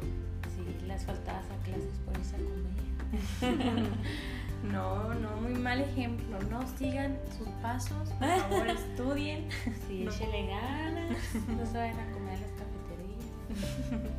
sí, 0.54 0.86
las 0.86 1.04
faltadas 1.06 1.44
a 1.46 1.64
clases 1.64 1.98
por 2.04 2.14
esa 2.18 2.36
comedia. 2.36 3.90
No, 4.70 5.12
no, 5.14 5.36
muy 5.40 5.54
mal 5.54 5.80
ejemplo. 5.80 6.38
No 6.50 6.66
sigan 6.78 7.18
sus 7.36 7.48
pasos, 7.60 8.08
por 8.10 8.28
favor, 8.38 8.68
estudien. 8.68 9.48
Sí, 9.88 10.04
No. 10.04 10.10
échele 10.10 10.46
ganas, 10.46 11.16
no 11.48 11.66
se 11.66 11.78
vayan 11.78 11.98
a 11.98 12.12
comer 12.12 12.36
a 12.36 12.40
las 12.40 12.50
cafeterías. 12.52 14.16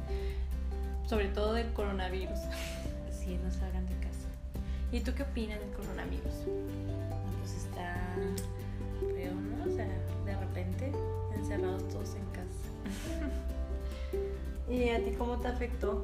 Sobre 1.07 1.27
todo 1.29 1.53
del 1.53 1.71
coronavirus. 1.73 2.39
Sí, 3.11 3.39
no 3.43 3.49
salgan 3.51 3.85
de 3.85 3.93
casa. 3.97 4.27
¿Y 4.91 4.99
tú 4.99 5.13
qué 5.15 5.23
opinas 5.23 5.59
del 5.59 5.71
coronavirus? 5.71 6.33
No, 6.45 7.39
pues 7.39 7.53
está 7.55 7.95
feo, 9.15 9.33
¿no? 9.33 9.63
O 9.71 9.75
sea, 9.75 9.87
de 10.25 10.35
repente 10.37 10.91
encerrados 11.35 11.87
todos 11.89 12.15
en 12.15 12.25
casa. 12.27 12.69
¿Y 14.69 14.89
a 14.89 15.03
ti 15.03 15.11
cómo 15.17 15.37
te 15.39 15.47
afectó 15.47 16.03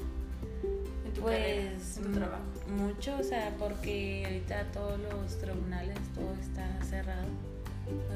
carrera, 1.22 1.72
Pues 1.72 1.98
en 1.98 2.04
tu 2.04 2.10
mm, 2.10 2.14
trabajo? 2.14 2.44
mucho, 2.68 3.18
o 3.20 3.24
sea, 3.24 3.56
porque 3.58 4.24
ahorita 4.26 4.64
todos 4.72 5.00
los 5.00 5.38
tribunales, 5.40 5.98
todo 6.14 6.34
está 6.42 6.84
cerrado. 6.84 7.28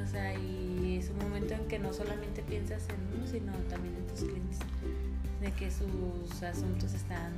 O 0.03 0.07
sea, 0.11 0.35
y 0.35 0.97
es 0.99 1.09
un 1.09 1.17
momento 1.17 1.53
en 1.55 1.67
que 1.67 1.79
no 1.79 1.91
solamente 1.93 2.43
piensas 2.43 2.83
en 2.89 3.17
uno, 3.17 3.27
sino 3.27 3.51
también 3.69 3.95
en 3.95 4.05
tus 4.07 4.19
clientes. 4.19 4.59
De 5.41 5.51
que 5.51 5.71
sus 5.71 6.43
asuntos 6.43 6.93
están 6.93 7.31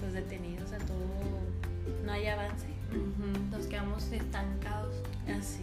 pues 0.00 0.12
detenidos, 0.12 0.72
a 0.72 0.78
todo, 0.78 0.96
no 2.04 2.12
hay 2.12 2.26
avance. 2.28 2.66
Nos 3.50 3.66
quedamos 3.66 4.04
estancados. 4.12 4.94
Así. 5.26 5.60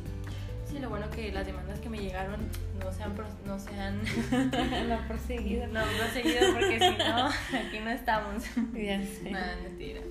Sí, 0.73 0.79
lo 0.79 0.89
bueno 0.89 1.07
que 1.11 1.31
las 1.31 1.45
demandas 1.45 1.79
que 1.79 1.87
me 1.89 1.99
llegaron 1.99 2.39
no 2.79 2.91
se 2.91 3.03
han, 3.03 3.15
no 3.45 3.59
se 3.59 3.79
han, 3.79 4.01
no 4.89 4.95
han 4.95 5.07
proseguido. 5.07 5.67
no 5.67 5.81
han 5.81 5.87
proseguido 5.99 6.51
porque 6.51 6.79
si 6.79 6.97
no, 6.97 7.27
aquí 7.27 7.79
no 7.83 7.91
estamos. 7.91 8.43
Ya 8.73 8.99
sé. 9.21 9.29
Nada, 9.29 9.55
mentira. 9.61 10.01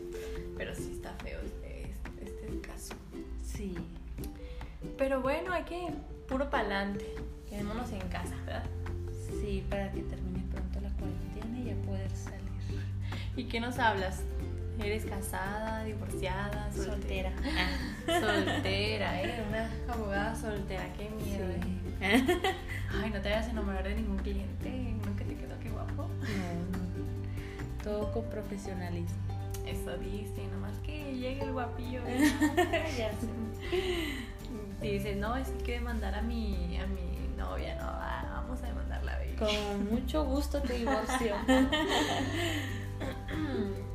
Pero 0.57 0.73
sí 0.77 0.93
está 0.93 1.13
feo 1.15 1.41
este, 1.45 1.91
este, 1.91 2.25
este 2.27 2.61
caso. 2.61 2.95
Sí. 3.45 3.75
Pero 4.97 5.21
bueno, 5.21 5.53
hay 5.53 5.65
que 5.65 5.89
puro 6.29 6.49
pa'lante. 6.49 7.13
Quedémonos 7.49 7.91
en 7.91 8.09
casa, 8.09 8.37
¿verdad? 8.47 8.65
Sí, 9.41 9.65
para 9.69 9.91
que 9.91 10.03
termine 10.03 10.45
pronto 10.53 10.81
la 10.81 10.91
cuarentena 10.91 11.59
y 11.59 11.65
ya 11.65 11.75
poder 11.85 12.11
salir. 12.13 12.43
¿Y 13.37 13.45
qué 13.45 13.59
nos 13.59 13.81
hablas? 13.81 14.23
¿Eres 14.81 15.05
casada, 15.05 15.85
divorciada, 15.85 16.73
Soltera. 16.73 17.31
Soltera, 18.07 19.23
¿eh? 19.23 19.45
Una 19.49 19.71
abogada 19.93 20.35
soltera, 20.35 20.85
qué 20.97 21.11
miedo. 21.11 21.47
¿eh? 22.01 22.01
Ay, 22.01 23.11
no 23.11 23.21
te 23.21 23.29
vayas 23.29 23.47
a 23.47 23.51
enamorar 23.51 23.85
de 23.85 23.95
ningún 23.95 24.17
cliente, 24.19 24.97
uno 25.03 25.15
que 25.17 25.25
te 25.25 25.37
quedó 25.37 25.59
que 25.61 25.71
guapo. 25.71 26.09
No. 26.09 27.85
Todo 27.85 28.11
con 28.13 28.25
profesionalismo. 28.25 29.23
Eso 29.67 29.97
dice, 29.99 30.47
nomás 30.53 30.77
que 30.85 31.15
llegue 31.15 31.43
el 31.43 31.53
guapillo. 31.53 32.01
ya 32.99 33.11
sé. 33.11 33.29
Y 34.83 34.91
dices, 34.91 35.17
no, 35.17 35.37
es 35.37 35.49
que 35.49 35.55
hay 35.55 35.63
que 35.63 35.73
demandar 35.73 36.15
a 36.17 36.23
mi, 36.23 36.77
a 36.79 36.87
mi 36.87 37.29
novia, 37.37 37.77
no, 37.77 37.87
va, 37.87 38.25
vamos 38.35 38.61
a 38.63 38.67
demandarla, 38.67 39.19
baby. 39.19 39.37
Con 39.37 39.91
mucho 39.91 40.25
gusto 40.25 40.61
te 40.61 40.75
divorcio. 40.75 41.37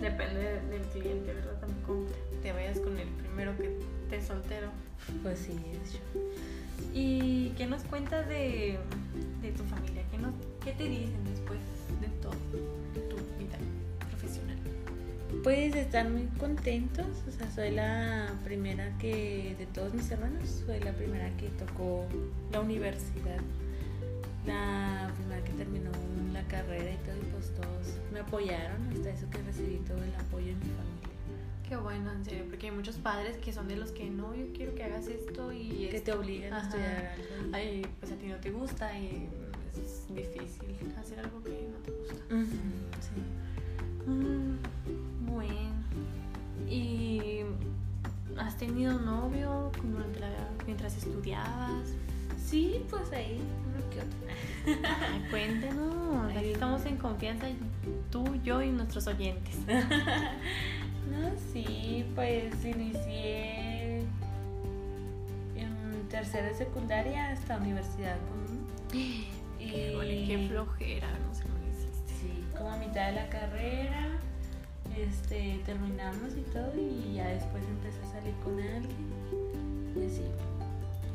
depende 0.00 0.40
de- 0.40 0.60
del 0.68 0.82
cliente, 0.92 1.32
¿verdad? 1.32 1.58
Tampoco 1.60 2.06
te 2.42 2.52
vayas 2.52 2.78
con 2.80 2.98
el 2.98 3.08
primero 3.08 3.56
que 3.56 3.76
esté 4.04 4.26
soltero. 4.26 4.68
Pues 5.22 5.38
sí, 5.38 5.52
de 5.54 5.72
hecho. 5.76 6.00
¿Y 6.94 7.50
qué 7.50 7.66
nos 7.66 7.82
cuentas 7.82 8.26
de, 8.28 8.78
de 9.42 9.52
tu 9.52 9.62
familia? 9.64 10.02
¿Qué, 10.10 10.18
nos, 10.18 10.34
¿Qué 10.64 10.72
te 10.72 10.84
dicen 10.84 11.24
después 11.30 11.58
de 12.00 12.08
todo? 12.22 12.32
Tu 12.94 13.16
vida 13.38 13.58
Pues 15.42 15.74
están 15.76 16.12
muy 16.12 16.26
contentos, 16.38 17.06
o 17.28 17.30
sea, 17.30 17.50
soy 17.52 17.70
la 17.70 18.32
primera 18.44 18.96
que, 18.98 19.54
de 19.58 19.66
todos 19.66 19.94
mis 19.94 20.10
hermanos, 20.10 20.62
soy 20.66 20.80
la 20.80 20.92
primera 20.92 21.30
que 21.36 21.48
tocó 21.50 22.04
la 22.50 22.60
universidad, 22.60 23.38
la 24.46 25.12
primera 25.16 25.44
que 25.44 25.52
terminó 25.52 25.90
la 26.32 26.42
carrera 26.48 26.90
y 26.90 26.96
todo, 27.06 27.16
y 27.16 27.30
pues 27.32 27.54
todos 27.54 27.95
me 28.16 28.22
apoyaron, 28.22 28.82
hasta 28.92 29.10
eso 29.10 29.28
que 29.30 29.38
recibí 29.42 29.76
todo 29.86 30.02
el 30.02 30.14
apoyo 30.14 30.46
de 30.46 30.54
mi 30.54 30.60
familia. 30.60 31.16
Qué 31.68 31.76
bueno, 31.76 32.12
en 32.12 32.24
serio, 32.24 32.44
porque 32.48 32.66
hay 32.68 32.72
muchos 32.72 32.96
padres 32.96 33.36
que 33.38 33.52
son 33.52 33.68
de 33.68 33.76
los 33.76 33.90
que 33.90 34.08
no, 34.08 34.34
yo 34.34 34.46
quiero 34.54 34.74
que 34.74 34.84
hagas 34.84 35.06
esto 35.08 35.52
y 35.52 35.88
Que 35.90 36.00
te 36.00 36.12
obligan 36.12 36.52
a 36.52 36.58
Ajá. 36.58 36.66
estudiar 36.68 37.06
algo. 37.40 37.50
Ay, 37.52 37.86
pues 38.00 38.12
a 38.12 38.16
ti 38.16 38.26
no 38.28 38.36
te 38.36 38.50
gusta 38.50 38.96
y 38.98 39.28
es 39.76 40.06
difícil 40.14 40.76
hacer 40.98 41.18
algo 41.18 41.42
que 41.42 41.68
no 41.70 41.78
te 41.84 41.90
gusta. 41.90 42.34
Ujú, 42.34 42.46
sí. 43.00 44.10
Mm, 44.10 45.26
bueno. 45.26 45.76
¿Y 46.70 47.40
has 48.38 48.56
tenido 48.56 48.98
novio 48.98 49.70
durante 49.82 50.20
la, 50.20 50.30
mientras 50.64 50.96
estudiabas? 50.96 51.88
Sí, 52.42 52.80
pues 52.88 53.10
ahí, 53.12 53.40
uno 53.66 53.90
que 53.90 53.98
otro. 54.00 54.88
Ay, 54.88 55.26
cuéntanos. 55.30 56.26
Aquí 56.30 56.38
Ay, 56.38 56.52
estamos 56.52 56.86
en 56.86 56.96
confianza, 56.96 57.48
tú, 58.10 58.24
yo 58.42 58.62
y 58.62 58.70
nuestros 58.70 59.06
oyentes. 59.06 59.56
No, 61.10 61.30
sí, 61.52 62.04
pues 62.14 62.64
inicié 62.64 64.00
en 65.54 66.08
tercera 66.10 66.52
secundaria 66.52 67.30
hasta 67.30 67.58
universidad 67.58 68.16
con 68.28 68.56
uno. 68.56 68.66
Y 69.58 70.26
qué 70.26 70.46
flojera, 70.48 71.08
no 71.26 71.34
sé 71.34 71.42
cómo 71.42 71.54
hiciste. 71.68 72.12
sí, 72.20 72.44
como 72.56 72.70
a 72.70 72.76
mitad 72.76 73.08
de 73.08 73.12
la 73.12 73.28
carrera, 73.28 74.08
este, 74.96 75.60
terminamos 75.64 76.36
y 76.36 76.42
todo, 76.52 76.72
y 76.76 77.14
ya 77.14 77.28
después 77.28 77.64
empecé 77.64 78.00
a 78.02 78.12
salir 78.12 78.34
con 78.44 78.60
alguien. 78.60 79.10
Y 79.96 80.06
así. 80.06 80.22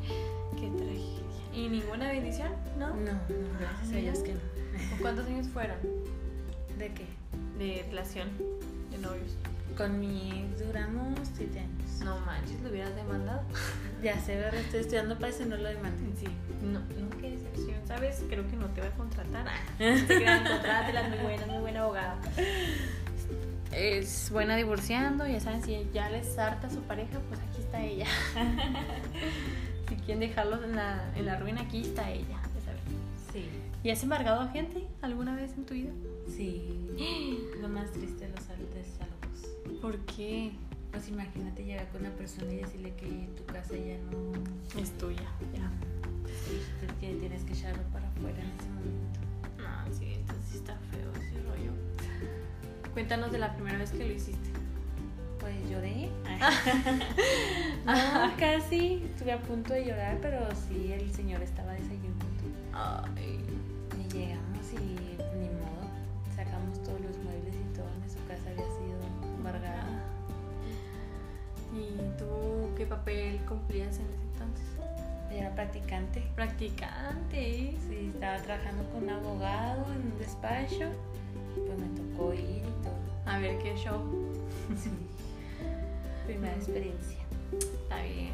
Qué 0.60 0.68
tragedia. 0.68 1.22
¿Y 1.54 1.68
ninguna 1.68 2.08
bendición? 2.08 2.50
¿No? 2.78 2.88
No, 2.88 3.12
no, 3.12 3.58
gracias 3.60 3.92
a 3.92 3.96
Dios 3.96 4.18
que 4.18 4.34
no. 4.34 4.40
¿O 4.94 5.00
¿Cuántos 5.00 5.26
años 5.26 5.48
fueron 5.48 6.01
¿De 6.82 6.92
qué? 6.94 7.06
de 7.58 7.84
relación, 7.90 8.28
de 8.90 8.98
novios? 8.98 9.36
Con 9.76 10.00
mi 10.00 10.32
ex 10.32 10.66
duramos 10.66 11.16
siete 11.32 11.60
años. 11.60 12.00
No 12.04 12.18
manches, 12.26 12.60
lo 12.60 12.70
hubieras 12.70 12.96
demandado. 12.96 13.42
Ya 14.02 14.18
sé, 14.18 14.34
¿verdad? 14.34 14.56
Estoy 14.56 14.80
estudiando 14.80 15.14
para 15.14 15.28
eso, 15.28 15.44
no 15.44 15.56
lo 15.58 15.68
demandé. 15.68 16.10
Sí. 16.18 16.26
No, 16.60 16.80
no, 16.80 17.08
qué 17.20 17.30
decepción, 17.30 17.76
¿sabes? 17.86 18.24
Creo 18.28 18.50
que 18.50 18.56
no 18.56 18.66
te 18.70 18.80
va 18.80 18.88
a 18.88 18.90
contratar. 18.90 19.46
Ah, 19.46 19.60
te 19.78 19.86
es 19.86 21.08
muy 21.08 21.18
buena, 21.18 21.46
muy 21.46 21.58
buena 21.60 21.82
abogada. 21.82 22.18
Es 23.70 24.28
buena 24.32 24.56
divorciando, 24.56 25.24
ya 25.24 25.38
saben, 25.38 25.62
si 25.62 25.88
ya 25.94 26.10
les 26.10 26.36
harta 26.36 26.68
su 26.68 26.80
pareja, 26.80 27.20
pues 27.28 27.38
aquí 27.38 27.60
está 27.60 27.80
ella. 27.80 28.06
si 29.88 29.94
quieren 29.94 30.18
dejarlos 30.18 30.64
en 30.64 30.74
la, 30.74 31.12
en 31.14 31.26
la 31.26 31.38
ruina, 31.38 31.60
aquí 31.60 31.82
está 31.82 32.10
ella, 32.10 32.26
ya 32.26 32.60
saben. 32.60 32.82
Sí. 33.32 33.48
¿Y 33.84 33.90
has 33.90 34.02
embargado 34.02 34.40
a 34.40 34.48
gente 34.48 34.84
alguna 35.00 35.36
vez 35.36 35.52
en 35.52 35.64
tu 35.64 35.74
vida? 35.74 35.92
Sí. 36.36 36.88
Lo 37.60 37.68
más 37.68 37.90
triste 37.92 38.26
de 38.26 38.30
los 38.30 38.46
desálogos. 38.74 39.80
¿Por 39.80 39.98
qué? 40.06 40.52
Pues 40.90 41.08
imagínate 41.08 41.64
llegar 41.64 41.88
con 41.88 42.02
una 42.02 42.10
persona 42.10 42.52
y 42.52 42.56
decirle 42.56 42.94
que 42.94 43.28
tu 43.36 43.44
casa 43.46 43.74
ya 43.76 43.96
no. 44.10 44.80
Es 44.80 44.90
tuya, 44.98 45.22
ya. 45.54 45.70
que 47.00 47.14
tienes 47.14 47.44
que 47.44 47.52
echarlo 47.54 47.82
para 47.92 48.08
afuera 48.08 48.38
en 48.38 48.50
ese 48.58 48.68
momento. 48.68 49.20
No, 49.58 49.94
sí, 49.94 50.14
entonces 50.14 50.44
sí 50.50 50.56
está 50.58 50.76
feo 50.90 51.10
ese 51.12 51.42
rollo. 51.44 51.72
Cuéntanos 52.92 53.32
de 53.32 53.38
la 53.38 53.54
primera 53.54 53.78
vez 53.78 53.90
que 53.90 54.06
lo 54.06 54.12
hiciste. 54.12 54.50
Pues 55.40 55.54
lloré. 55.70 56.10
no, 57.86 58.36
casi. 58.38 59.02
Estuve 59.04 59.32
a 59.32 59.40
punto 59.40 59.72
de 59.72 59.86
llorar, 59.86 60.18
pero 60.20 60.46
sí, 60.68 60.92
el 60.92 61.10
señor 61.12 61.42
estaba 61.42 61.72
desayunando. 61.72 62.26
Ay, 62.74 63.40
Y 63.98 64.12
llegamos 64.12 64.72
y 64.74 65.11
tú 72.18 72.70
qué 72.76 72.86
papel 72.86 73.38
cumplías 73.48 73.98
en 73.98 74.06
ese 74.06 74.22
entonces? 74.32 74.66
Era 75.30 75.54
practicante. 75.54 76.22
Practicante. 76.34 77.76
Sí, 77.88 78.10
estaba 78.14 78.38
trabajando 78.38 78.84
con 78.90 79.04
un 79.04 79.10
abogado 79.10 79.86
en 79.92 80.12
un 80.12 80.18
despacho. 80.18 80.90
Pues 81.54 81.78
me 81.78 81.86
tocó 81.96 82.34
ir 82.34 82.40
y 82.40 82.62
todo. 82.82 82.98
A 83.26 83.38
ver 83.38 83.58
qué 83.58 83.76
show. 83.76 84.00
Sí. 84.76 84.90
Primera 86.26 86.54
experiencia. 86.54 87.18
Está 87.52 88.02
bien. 88.02 88.32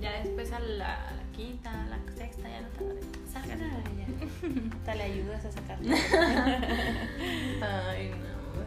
Ya 0.00 0.12
después 0.22 0.52
a 0.52 0.60
la, 0.60 1.08
a 1.08 1.12
la 1.14 1.22
quinta, 1.32 1.82
a 1.82 1.86
la 1.86 1.98
sexta, 2.14 2.48
ya 2.48 2.60
no 2.60 2.68
te. 2.68 2.84
Sácala. 3.32 3.64
Ah, 3.64 3.82
ya. 3.96 4.06
Hasta 4.76 4.94
le 4.94 5.02
ayudas 5.02 5.44
a 5.44 5.50
sacar. 5.52 5.78
Ay, 5.82 5.88
no, 8.10 8.62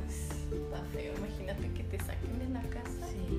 está 0.55 0.81
feo. 0.91 1.13
Imagínate 1.17 1.71
que 1.71 1.83
te 1.83 1.97
saquen 1.99 2.39
de 2.39 2.49
la 2.49 2.61
casa. 2.63 3.07
Sí. 3.11 3.36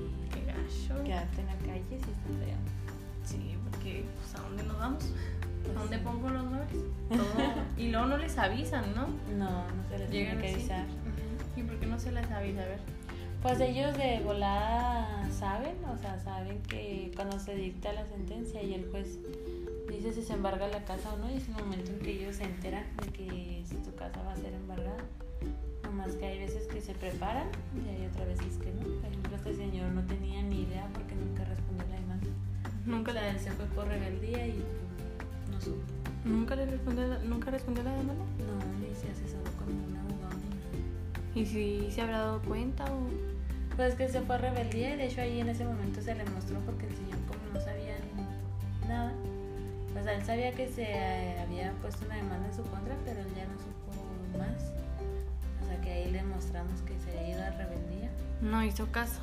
Gacho. 0.69 1.03
Quedarte 1.03 1.41
en 1.41 1.47
la 1.47 1.55
calle 1.55 1.83
sí 1.89 1.95
está 1.95 2.45
feo. 2.45 2.57
Sí, 3.25 3.57
porque 3.69 4.05
pues 4.15 4.35
a 4.35 4.47
dónde 4.47 4.63
nos 4.63 4.77
vamos? 4.79 5.03
Pues 5.63 5.75
¿A 5.77 5.79
dónde 5.79 5.97
sí. 5.97 6.03
pongo 6.03 6.29
los? 6.29 6.43
Todo. 7.09 7.43
Y 7.77 7.89
luego 7.89 8.07
no 8.07 8.17
les 8.17 8.37
avisan, 8.37 8.93
¿no? 8.95 9.07
No, 9.37 9.49
no 9.49 9.89
se 9.89 9.99
les 9.99 10.09
tiene 10.09 10.41
que 10.41 10.53
avisar. 10.53 10.85
¿Y 11.55 11.63
por 11.63 11.79
qué 11.79 11.85
no 11.85 11.99
se 11.99 12.11
les 12.11 12.29
avisa? 12.31 12.61
A 12.61 12.65
ver. 12.65 12.79
Pues 13.41 13.59
ellos 13.61 13.97
de 13.97 14.19
volada 14.19 15.29
saben, 15.31 15.77
o 15.85 15.97
sea, 15.97 16.19
saben 16.19 16.61
que 16.63 17.11
cuando 17.15 17.39
se 17.39 17.55
dicta 17.55 17.93
la 17.93 18.05
sentencia 18.05 18.61
y 18.61 18.73
el 18.73 18.89
juez 18.91 19.17
dice 19.89 20.11
si 20.11 20.21
se 20.23 20.33
embarga 20.33 20.67
la 20.67 20.83
casa 20.83 21.13
o 21.13 21.17
no, 21.17 21.31
y 21.31 21.37
es 21.37 21.47
el 21.47 21.53
momento 21.53 21.91
en 21.91 21.99
que 21.99 22.11
ellos 22.11 22.35
se 22.35 22.43
enteran 22.43 22.83
de 22.97 23.07
que 23.11 23.63
si 23.65 23.75
tu 23.75 23.95
casa 23.95 24.21
va 24.23 24.33
a 24.33 24.35
ser 24.35 24.53
embargada. 24.53 25.03
Nomás 25.99 26.15
que 26.15 26.25
hay 26.27 26.39
veces 26.39 26.65
que 26.67 26.79
se 26.79 26.93
preparan 26.93 27.47
y 27.75 27.89
hay 27.89 28.05
otras 28.05 28.25
veces 28.29 28.57
que 28.57 28.71
no. 28.71 28.83
Por 29.01 29.09
ejemplo, 29.09 29.35
este 29.35 29.53
señor 29.53 29.91
no 29.91 30.01
tenía 30.03 30.41
ni 30.43 30.61
idea 30.61 30.87
porque 30.93 31.13
nunca 31.13 31.43
respondió 31.43 31.85
la 31.89 31.95
demanda. 31.99 32.27
Nunca 32.85 33.11
O 33.11 33.13
sea, 33.15 33.23
le, 33.23 33.29
él 33.31 33.39
se 33.39 33.51
fue 33.51 33.65
por 33.65 33.85
rebeldía 33.85 34.47
y 34.47 34.63
no 35.51 35.59
supo. 35.59 35.81
¿Nunca 36.23 36.55
le 36.55 36.67
respondió, 36.67 37.05
la- 37.05 37.19
nunca 37.19 37.51
respondió 37.51 37.83
la 37.83 37.91
demanda? 37.91 38.13
No, 38.47 38.55
ni 38.79 38.95
se 38.95 39.11
asesoró 39.11 39.43
con 39.57 39.67
un 39.75 39.97
abogado 39.97 40.39
ni 40.39 40.55
nada. 40.55 41.35
¿Y 41.35 41.45
si 41.45 41.91
se 41.91 42.01
habrá 42.01 42.19
dado 42.19 42.41
cuenta 42.43 42.85
o...? 42.85 43.09
Pues 43.75 43.95
que 43.95 44.07
se 44.07 44.21
fue 44.21 44.35
a 44.35 44.37
rebeldía 44.37 44.93
y 44.93 44.97
de 44.97 45.05
hecho 45.05 45.19
ahí 45.19 45.41
en 45.41 45.49
ese 45.49 45.65
momento 45.65 46.01
se 46.01 46.15
le 46.15 46.23
mostró 46.31 46.59
porque 46.61 46.87
el 46.87 46.95
señor 46.95 47.19
como 47.27 47.53
no 47.53 47.59
sabía 47.59 47.95
nada. 48.87 49.11
O 49.99 50.01
sea, 50.03 50.15
él 50.15 50.23
sabía 50.23 50.53
que 50.53 50.65
se 50.69 50.83
eh, 50.83 51.39
había 51.41 51.73
puesto 51.81 52.05
una 52.05 52.15
demanda 52.15 52.47
en 52.47 52.53
su 52.53 52.63
contra, 52.63 52.95
pero 53.03 53.19
él 53.19 53.27
ya 53.35 53.45
no 53.47 53.57
supo 53.59 54.37
más. 54.37 54.71
Que 55.89 55.95
ahí 55.95 56.11
le 56.11 56.21
mostramos 56.21 56.81
que 56.81 56.93
se 56.99 57.31
ido 57.31 57.41
a 57.41 57.49
rebeldía. 57.49 58.11
No 58.41 58.63
hizo 58.63 58.91
caso. 58.91 59.21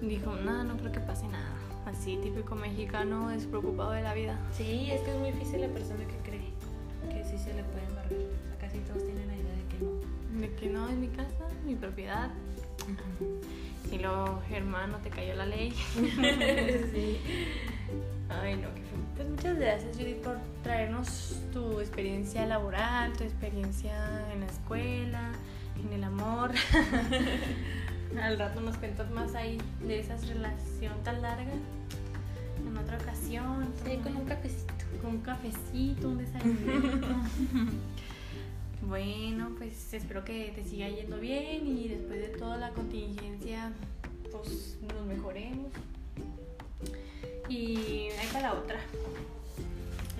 Dijo, 0.00 0.34
nada, 0.36 0.64
no 0.64 0.78
creo 0.78 0.90
que 0.90 1.00
pase 1.00 1.28
nada. 1.28 1.52
Así, 1.84 2.16
típico 2.16 2.54
mexicano 2.54 3.28
despreocupado 3.28 3.90
de 3.90 4.00
la 4.00 4.14
vida. 4.14 4.38
Sí, 4.56 4.90
es 4.90 5.02
que 5.02 5.10
es 5.10 5.18
muy 5.18 5.32
difícil 5.32 5.60
la 5.60 5.68
persona 5.68 6.02
que 6.06 6.16
cree 6.30 6.50
que 7.10 7.22
sí 7.24 7.36
se 7.36 7.52
le 7.52 7.62
puede 7.64 7.84
embargar. 7.88 8.14
O 8.14 8.46
sea, 8.48 8.58
casi 8.58 8.78
todos 8.78 9.04
tienen 9.04 9.28
la 9.28 9.36
idea 9.36 9.52
de 9.52 9.64
que 9.68 9.84
no. 9.84 10.40
De 10.40 10.54
que 10.54 10.70
no, 10.70 10.88
es 10.88 10.96
mi 10.96 11.08
casa, 11.08 11.44
mi 11.66 11.74
propiedad. 11.74 12.30
Y 13.92 13.98
luego, 13.98 14.40
Germán, 14.48 14.92
no 14.92 14.98
te 15.00 15.10
cayó 15.10 15.34
la 15.34 15.44
ley. 15.44 15.72
sí. 15.94 17.18
Ay, 18.30 18.56
no, 18.56 18.74
qué. 18.74 18.85
Pues 19.16 19.30
muchas 19.30 19.58
gracias, 19.58 19.96
Judith, 19.96 20.18
por 20.18 20.36
traernos 20.62 21.36
tu 21.50 21.80
experiencia 21.80 22.44
laboral, 22.44 23.14
tu 23.14 23.24
experiencia 23.24 23.94
en 24.30 24.40
la 24.40 24.46
escuela, 24.46 25.32
en 25.82 25.90
el 25.90 26.04
amor. 26.04 26.50
Al 28.22 28.38
rato 28.38 28.60
nos 28.60 28.76
cuentas 28.76 29.10
más 29.10 29.34
ahí 29.34 29.58
de 29.80 30.00
esa 30.00 30.16
relación 30.18 31.02
tan 31.02 31.22
larga. 31.22 31.52
En 32.66 32.76
otra 32.76 32.98
ocasión. 32.98 33.72
Sí, 33.86 33.96
con 34.02 34.16
un 34.18 34.26
cafecito. 34.26 34.74
con 35.00 35.10
un 35.12 35.20
cafecito, 35.22 36.08
un 36.10 36.18
desayuno. 36.18 37.22
bueno, 38.86 39.54
pues 39.56 39.94
espero 39.94 40.24
que 40.24 40.52
te 40.54 40.62
siga 40.62 40.90
yendo 40.90 41.18
bien 41.18 41.66
y 41.66 41.88
después 41.88 42.20
de 42.20 42.36
toda 42.36 42.58
la 42.58 42.68
contingencia, 42.70 43.72
pues 44.30 44.78
nos 44.82 45.06
mejoremos. 45.06 45.72
Y 47.48 48.08
ahí 48.18 48.26
para 48.32 48.48
la 48.48 48.54
otra. 48.54 48.78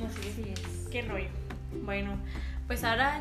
No 0.01 0.09
sé 0.11 0.31
Así 0.31 0.53
es. 0.53 0.89
qué 0.91 1.03
rollo. 1.03 1.29
Bueno, 1.85 2.17
pues 2.67 2.85
ahora 2.85 3.21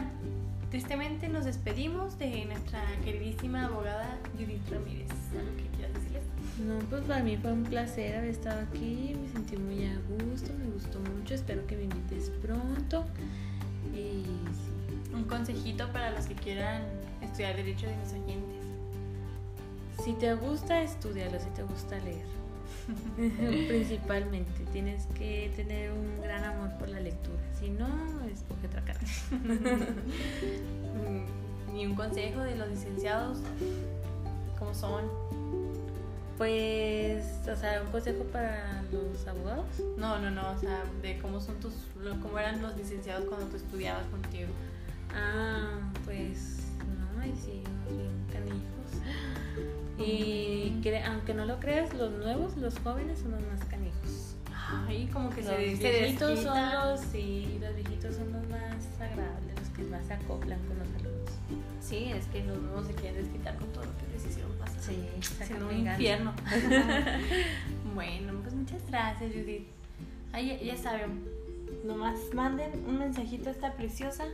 tristemente 0.70 1.30
nos 1.30 1.46
despedimos 1.46 2.18
de 2.20 2.46
nuestra 2.46 2.82
queridísima 3.04 3.66
abogada 3.66 4.18
Judith 4.38 4.68
Ramírez. 4.70 5.10
¿Algo 5.32 5.56
que 5.58 5.78
quieras 5.78 5.94
decirles? 5.94 6.24
No, 6.66 6.80
pues 6.90 7.04
para 7.04 7.24
mí 7.24 7.38
fue 7.38 7.52
un 7.52 7.64
placer 7.64 8.18
haber 8.18 8.30
estado 8.30 8.62
aquí, 8.62 9.16
me 9.22 9.30
sentí 9.30 9.58
muy 9.58 9.86
a 9.86 9.98
gusto, 10.10 10.52
me 10.58 10.66
gustó 10.72 11.00
mucho, 11.00 11.34
espero 11.34 11.66
que 11.68 11.76
me 11.78 11.84
invites 11.84 12.30
pronto. 12.42 13.06
Y 13.94 14.24
sí, 14.24 15.14
Un 15.14 15.24
consejito 15.26 15.88
para 15.92 16.12
los 16.12 16.26
que 16.26 16.36
quieran 16.36 16.84
estudiar 17.22 17.56
Derecho 17.56 17.88
de 17.88 17.96
mis 17.98 18.12
oyentes. 18.14 18.66
Si 20.04 20.14
te 20.14 20.34
gusta, 20.36 20.82
estudialo, 20.82 21.40
si 21.40 21.50
te 21.52 21.64
gusta 21.64 21.98
leer. 22.00 22.26
Principalmente, 23.68 24.64
tienes 24.72 25.08
que 25.18 25.52
tener 25.56 25.92
un 25.92 26.22
gran 26.22 26.44
amor 26.44 26.70
por 26.78 26.90
la 26.90 27.00
lectura. 27.00 27.42
Si 27.60 27.70
no, 27.70 27.88
escoge 28.32 28.68
otra 28.68 28.84
carrera. 28.84 29.12
Ni 31.74 31.86
un 31.86 31.96
consejo 31.96 32.42
de 32.42 32.56
los 32.56 32.70
licenciados, 32.70 33.40
¿cómo 34.58 34.74
son? 34.74 35.06
Pues, 36.38 37.24
o 37.50 37.56
sea, 37.56 37.82
un 37.82 37.92
consejo 37.92 38.24
para 38.26 38.84
los 38.92 39.26
abogados. 39.28 39.66
No, 39.98 40.20
no, 40.20 40.30
no, 40.32 40.52
o 40.52 40.58
sea, 40.58 40.84
de 41.02 41.18
cómo 41.20 41.40
son 41.40 41.60
tus, 41.60 41.74
cómo 42.22 42.38
eran 42.40 42.62
los 42.62 42.76
licenciados 42.76 43.26
cuando 43.26 43.48
tú 43.48 43.56
estudiabas 43.58 44.06
contigo. 44.08 44.50
Ah, 45.14 45.80
pues 46.04 46.60
no, 47.16 47.26
y 47.26 47.34
sí, 47.38 47.64
bien 47.90 48.12
canijos. 48.32 48.66
Y 49.98 50.80
cre- 50.84 51.04
aunque 51.06 51.34
no 51.34 51.46
lo 51.46 51.60
creas, 51.60 51.94
los 51.94 52.12
nuevos, 52.12 52.58
los 52.58 52.78
jóvenes 52.80 53.20
son 53.20 53.32
los 53.32 53.42
más 53.48 53.64
canijos. 53.66 54.36
Ay, 54.88 55.08
como 55.14 55.30
que 55.30 55.42
Los 55.42 55.52
se, 55.56 55.78
se 55.78 55.92
viejitos 56.00 56.40
son 56.40 56.58
los, 56.74 57.00
sí, 57.00 57.58
los 57.62 57.76
viejitos 57.76 58.16
son 58.16 58.32
los 58.34 58.48
más 58.50 58.74
agradables, 59.00 59.60
los 59.60 59.70
que 59.70 59.84
más 59.84 60.06
se 60.06 60.14
acoplan 60.14 60.60
con 60.68 60.80
los 60.80 60.88
alumnos. 60.88 61.32
Sí, 61.80 62.06
es 62.12 62.26
que 62.28 62.44
los 62.44 62.58
nuevos 62.58 62.88
se 62.88 62.94
quieren 62.96 63.24
desquitar 63.24 63.56
con 63.58 63.68
todo 63.74 63.86
lo 63.86 63.92
que 63.98 64.08
les 64.14 64.26
hicieron 64.26 64.52
pasar. 64.54 64.82
Sí, 64.82 65.08
Siendo 65.46 65.68
un 65.70 65.78
infierno. 65.88 66.34
bueno, 67.94 68.34
pues 68.42 68.54
muchas 68.56 68.82
gracias, 68.88 69.32
Judith. 69.34 69.68
Ay, 70.34 70.48
ya, 70.48 70.74
ya 70.74 70.78
saben, 70.78 71.24
nomás 71.86 72.16
manden 72.34 72.72
un 72.88 72.98
mensajito 73.00 73.50
a 73.50 73.52
esta 73.52 73.74
preciosa 73.74 74.26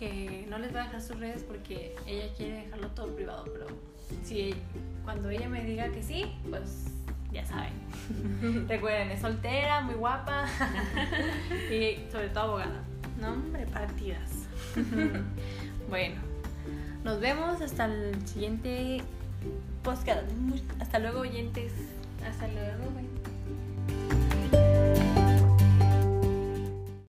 que 0.00 0.46
no 0.48 0.58
les 0.58 0.72
voy 0.72 0.80
a 0.80 0.84
dejar 0.84 1.02
sus 1.02 1.20
redes 1.20 1.44
porque 1.44 1.94
ella 2.06 2.24
quiere 2.34 2.64
dejarlo 2.64 2.88
todo 2.88 3.14
privado, 3.14 3.44
pero 3.52 3.66
si 4.24 4.54
cuando 5.04 5.28
ella 5.28 5.48
me 5.48 5.62
diga 5.62 5.90
que 5.90 6.02
sí, 6.02 6.24
pues 6.48 6.86
ya 7.30 7.44
saben. 7.44 7.72
Recuerden, 8.68 9.10
es 9.10 9.20
soltera, 9.20 9.82
muy 9.82 9.94
guapa 9.94 10.46
y 11.70 12.10
sobre 12.10 12.30
todo 12.30 12.44
abogada. 12.44 12.82
No, 13.20 13.34
hombre, 13.34 13.66
partidas. 13.66 14.48
bueno, 15.90 16.16
nos 17.04 17.20
vemos 17.20 17.60
hasta 17.60 17.84
el 17.84 18.26
siguiente 18.26 19.02
podcast. 19.82 20.22
Hasta 20.80 20.98
luego, 20.98 21.20
oyentes. 21.20 21.72
Hasta 22.26 22.48
luego. 22.48 22.90